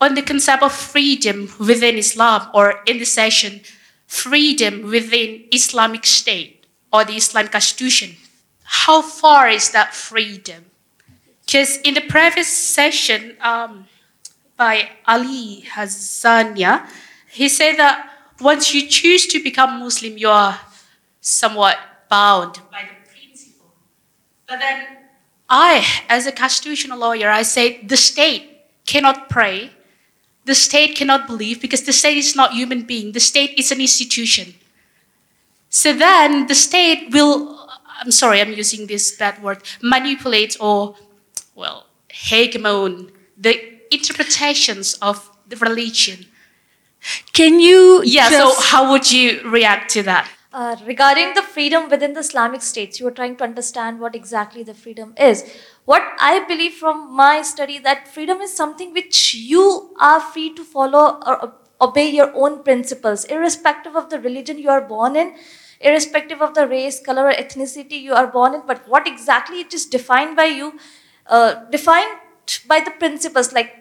On 0.00 0.14
the 0.14 0.22
concept 0.22 0.62
of 0.62 0.72
freedom 0.72 1.48
within 1.58 1.96
Islam, 1.96 2.50
or 2.52 2.82
in 2.86 2.98
the 2.98 3.06
session, 3.06 3.62
freedom 4.06 4.90
within 4.90 5.44
Islamic 5.50 6.04
State 6.04 6.66
or 6.92 7.04
the 7.04 7.16
Islamic 7.16 7.52
Constitution, 7.52 8.16
how 8.64 9.00
far 9.00 9.48
is 9.48 9.70
that 9.70 9.94
freedom? 9.94 10.66
Because 11.46 11.78
in 11.78 11.94
the 11.94 12.00
previous 12.00 12.48
session, 12.48 13.36
um, 13.40 13.86
by 14.56 14.88
Ali 15.06 15.64
Hassania. 15.74 16.86
He 17.28 17.48
said 17.48 17.76
that 17.76 18.10
once 18.40 18.74
you 18.74 18.86
choose 18.88 19.26
to 19.28 19.42
become 19.42 19.80
Muslim, 19.80 20.16
you 20.18 20.28
are 20.28 20.60
somewhat 21.20 21.78
bound 22.08 22.60
by 22.70 22.82
the 22.82 23.10
principle. 23.10 23.74
But 24.46 24.60
then 24.60 24.86
I, 25.48 25.84
as 26.08 26.26
a 26.26 26.32
constitutional 26.32 26.98
lawyer, 26.98 27.30
I 27.30 27.42
say 27.42 27.82
the 27.82 27.96
state 27.96 28.48
cannot 28.86 29.28
pray, 29.28 29.70
the 30.44 30.54
state 30.54 30.94
cannot 30.94 31.26
believe 31.26 31.60
because 31.60 31.82
the 31.82 31.92
state 31.92 32.18
is 32.18 32.36
not 32.36 32.52
human 32.52 32.82
being. 32.82 33.12
The 33.12 33.20
state 33.20 33.58
is 33.58 33.72
an 33.72 33.80
institution. 33.80 34.54
So 35.70 35.92
then 35.92 36.46
the 36.46 36.54
state 36.54 37.12
will, 37.12 37.68
I'm 38.00 38.12
sorry, 38.12 38.40
I'm 38.40 38.52
using 38.52 38.86
this 38.86 39.16
bad 39.16 39.42
word, 39.42 39.62
manipulate 39.82 40.56
or, 40.60 40.94
well, 41.54 41.86
hegemon 42.08 43.10
the 43.36 43.60
interpretations 43.90 44.94
of 44.94 45.30
the 45.48 45.56
religion. 45.56 46.26
Can 47.32 47.60
you? 47.60 48.02
Yeah, 48.04 48.30
so 48.30 48.54
how 48.58 48.90
would 48.90 49.10
you 49.10 49.42
react 49.48 49.90
to 49.92 50.02
that? 50.04 50.30
Uh, 50.52 50.76
regarding 50.86 51.34
the 51.34 51.42
freedom 51.42 51.88
within 51.90 52.12
the 52.12 52.20
Islamic 52.20 52.62
states, 52.62 53.00
you 53.00 53.04
were 53.04 53.10
trying 53.10 53.34
to 53.36 53.42
understand 53.42 53.98
what 53.98 54.14
exactly 54.14 54.62
the 54.62 54.72
freedom 54.72 55.12
is. 55.18 55.44
What 55.84 56.02
I 56.20 56.44
believe 56.46 56.74
from 56.74 57.12
my 57.12 57.42
study 57.42 57.80
that 57.80 58.06
freedom 58.06 58.40
is 58.40 58.54
something 58.54 58.92
which 58.92 59.34
you 59.34 59.94
are 59.98 60.20
free 60.20 60.54
to 60.54 60.62
follow 60.62 61.20
or 61.26 61.54
obey 61.80 62.08
your 62.08 62.32
own 62.36 62.62
principles, 62.62 63.24
irrespective 63.24 63.96
of 63.96 64.10
the 64.10 64.20
religion 64.20 64.58
you 64.58 64.70
are 64.70 64.80
born 64.80 65.16
in, 65.16 65.34
irrespective 65.80 66.40
of 66.40 66.54
the 66.54 66.68
race, 66.68 67.00
color, 67.00 67.26
or 67.26 67.32
ethnicity 67.32 68.00
you 68.00 68.14
are 68.14 68.28
born 68.28 68.54
in. 68.54 68.62
But 68.64 68.86
what 68.88 69.08
exactly 69.08 69.60
it 69.60 69.74
is 69.74 69.84
defined 69.84 70.36
by 70.36 70.46
you, 70.46 70.78
uh, 71.26 71.64
defined 71.70 72.18
by 72.66 72.80
the 72.80 72.90
principles 72.92 73.52
like 73.52 73.80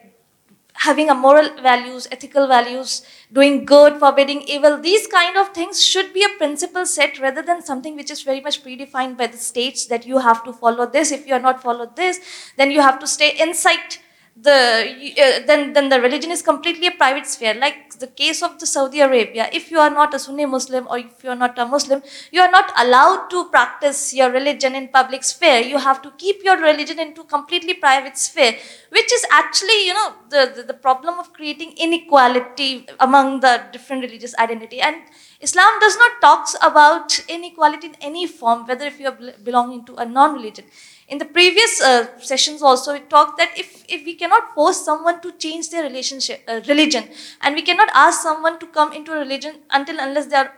having 0.75 1.09
a 1.09 1.15
moral 1.15 1.49
values, 1.61 2.07
ethical 2.11 2.47
values, 2.47 3.05
doing 3.31 3.63
good, 3.63 3.97
forbidding 3.99 4.41
evil, 4.43 4.77
these 4.79 5.07
kind 5.07 5.37
of 5.37 5.49
things 5.49 5.85
should 5.85 6.13
be 6.13 6.23
a 6.23 6.37
principle 6.37 6.85
set 6.85 7.19
rather 7.19 7.41
than 7.41 7.61
something 7.61 7.95
which 7.95 8.11
is 8.11 8.23
very 8.23 8.41
much 8.41 8.63
predefined 8.63 9.17
by 9.17 9.27
the 9.27 9.37
states 9.37 9.85
that 9.85 10.05
you 10.05 10.17
have 10.17 10.43
to 10.43 10.51
follow 10.51 10.85
this. 10.85 11.11
If 11.11 11.27
you 11.27 11.33
are 11.33 11.39
not 11.39 11.61
followed 11.61 11.95
this, 11.95 12.19
then 12.57 12.71
you 12.71 12.81
have 12.81 12.99
to 12.99 13.07
stay 13.07 13.39
inside 13.39 13.97
the 14.35 14.51
uh, 14.51 15.45
then 15.45 15.73
then 15.73 15.89
the 15.89 16.01
religion 16.01 16.31
is 16.31 16.41
completely 16.41 16.87
a 16.87 16.91
private 16.91 17.27
sphere. 17.27 17.53
Like 17.53 17.99
the 17.99 18.07
case 18.07 18.41
of 18.41 18.57
the 18.59 18.65
saudi 18.65 18.99
arabia 18.99 19.47
if 19.53 19.69
you 19.69 19.77
are 19.77 19.91
not 19.91 20.13
a 20.15 20.19
sunni 20.19 20.45
muslim 20.47 20.87
or 20.89 20.97
if 20.97 21.23
you 21.23 21.29
are 21.29 21.35
not 21.35 21.57
a 21.59 21.65
muslim 21.65 22.01
you 22.31 22.41
are 22.41 22.49
not 22.49 22.71
allowed 22.83 23.29
to 23.29 23.45
practice 23.49 24.11
your 24.11 24.31
religion 24.31 24.73
in 24.73 24.87
public 24.87 25.23
sphere. 25.23 25.59
You 25.59 25.77
have 25.77 26.01
to 26.01 26.11
keep 26.17 26.43
your 26.43 26.57
religion 26.59 26.99
into 26.99 27.23
completely 27.25 27.75
private 27.75 28.17
sphere 28.17 28.55
which 28.89 29.13
is 29.13 29.23
actually 29.31 29.85
you 29.85 29.93
know 29.93 30.13
the, 30.29 30.51
the, 30.55 30.63
the 30.63 30.73
problem 30.73 31.19
of 31.19 31.31
creating 31.33 31.73
inequality 31.77 32.87
among 32.99 33.41
the 33.41 33.63
different 33.71 34.01
religious 34.01 34.35
identity. 34.39 34.81
And 34.81 34.95
islam 35.41 35.79
does 35.79 35.95
not 35.97 36.21
talks 36.21 36.55
about 36.63 37.19
inequality 37.29 37.87
in 37.87 37.95
any 38.01 38.25
form 38.25 38.65
whether 38.65 38.85
if 38.85 38.99
you 38.99 39.07
are 39.07 39.17
belonging 39.43 39.85
to 39.85 39.95
a 39.95 40.05
non-religion 40.05 40.65
in 41.07 41.17
the 41.17 41.25
previous 41.25 41.81
uh, 41.81 42.17
sessions 42.19 42.61
also, 42.61 42.93
we 42.93 42.99
talked 43.01 43.37
that 43.37 43.51
if, 43.57 43.83
if 43.87 44.05
we 44.05 44.15
cannot 44.15 44.53
force 44.53 44.83
someone 44.83 45.21
to 45.21 45.31
change 45.33 45.69
their 45.69 45.83
relationship, 45.83 46.41
uh, 46.47 46.61
religion, 46.67 47.09
and 47.41 47.55
we 47.55 47.61
cannot 47.61 47.89
ask 47.93 48.21
someone 48.21 48.59
to 48.59 48.67
come 48.67 48.93
into 48.93 49.11
a 49.13 49.19
religion 49.19 49.61
until 49.71 49.99
unless 49.99 50.27
they 50.27 50.37
are 50.37 50.53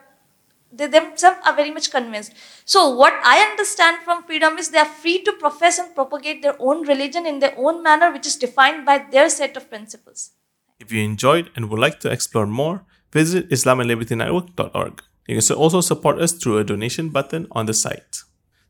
they 0.71 0.87
themselves 0.87 1.39
are 1.45 1.55
very 1.55 1.71
much 1.71 1.89
convinced. 1.89 2.33
So 2.65 2.89
what 2.89 3.13
I 3.23 3.39
understand 3.49 4.03
from 4.03 4.23
freedom 4.23 4.57
is 4.57 4.69
they 4.69 4.79
are 4.79 4.85
free 4.85 5.23
to 5.23 5.31
profess 5.33 5.79
and 5.79 5.95
propagate 5.95 6.41
their 6.41 6.55
own 6.59 6.85
religion 6.85 7.25
in 7.25 7.39
their 7.39 7.53
own 7.57 7.81
manner, 7.81 8.11
which 8.11 8.27
is 8.27 8.35
defined 8.35 8.85
by 8.85 9.05
their 9.09 9.29
set 9.29 9.55
of 9.55 9.69
principles. 9.69 10.31
If 10.79 10.91
you 10.91 11.01
enjoyed 11.01 11.49
and 11.55 11.69
would 11.69 11.79
like 11.79 12.01
to 12.01 12.11
explore 12.11 12.45
more, 12.45 12.83
visit 13.13 13.49
IslamandLibertyNetwork.org. 13.49 15.01
You 15.27 15.41
can 15.41 15.55
also 15.55 15.81
support 15.81 16.19
us 16.19 16.33
through 16.33 16.57
a 16.57 16.63
donation 16.65 17.09
button 17.09 17.47
on 17.51 17.67
the 17.67 17.73
site. 17.73 18.23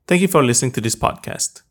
Thank 0.08 0.22
you 0.22 0.28
for 0.28 0.44
listening 0.44 0.72
to 0.74 0.82
this 0.82 0.96
podcast. 0.96 1.62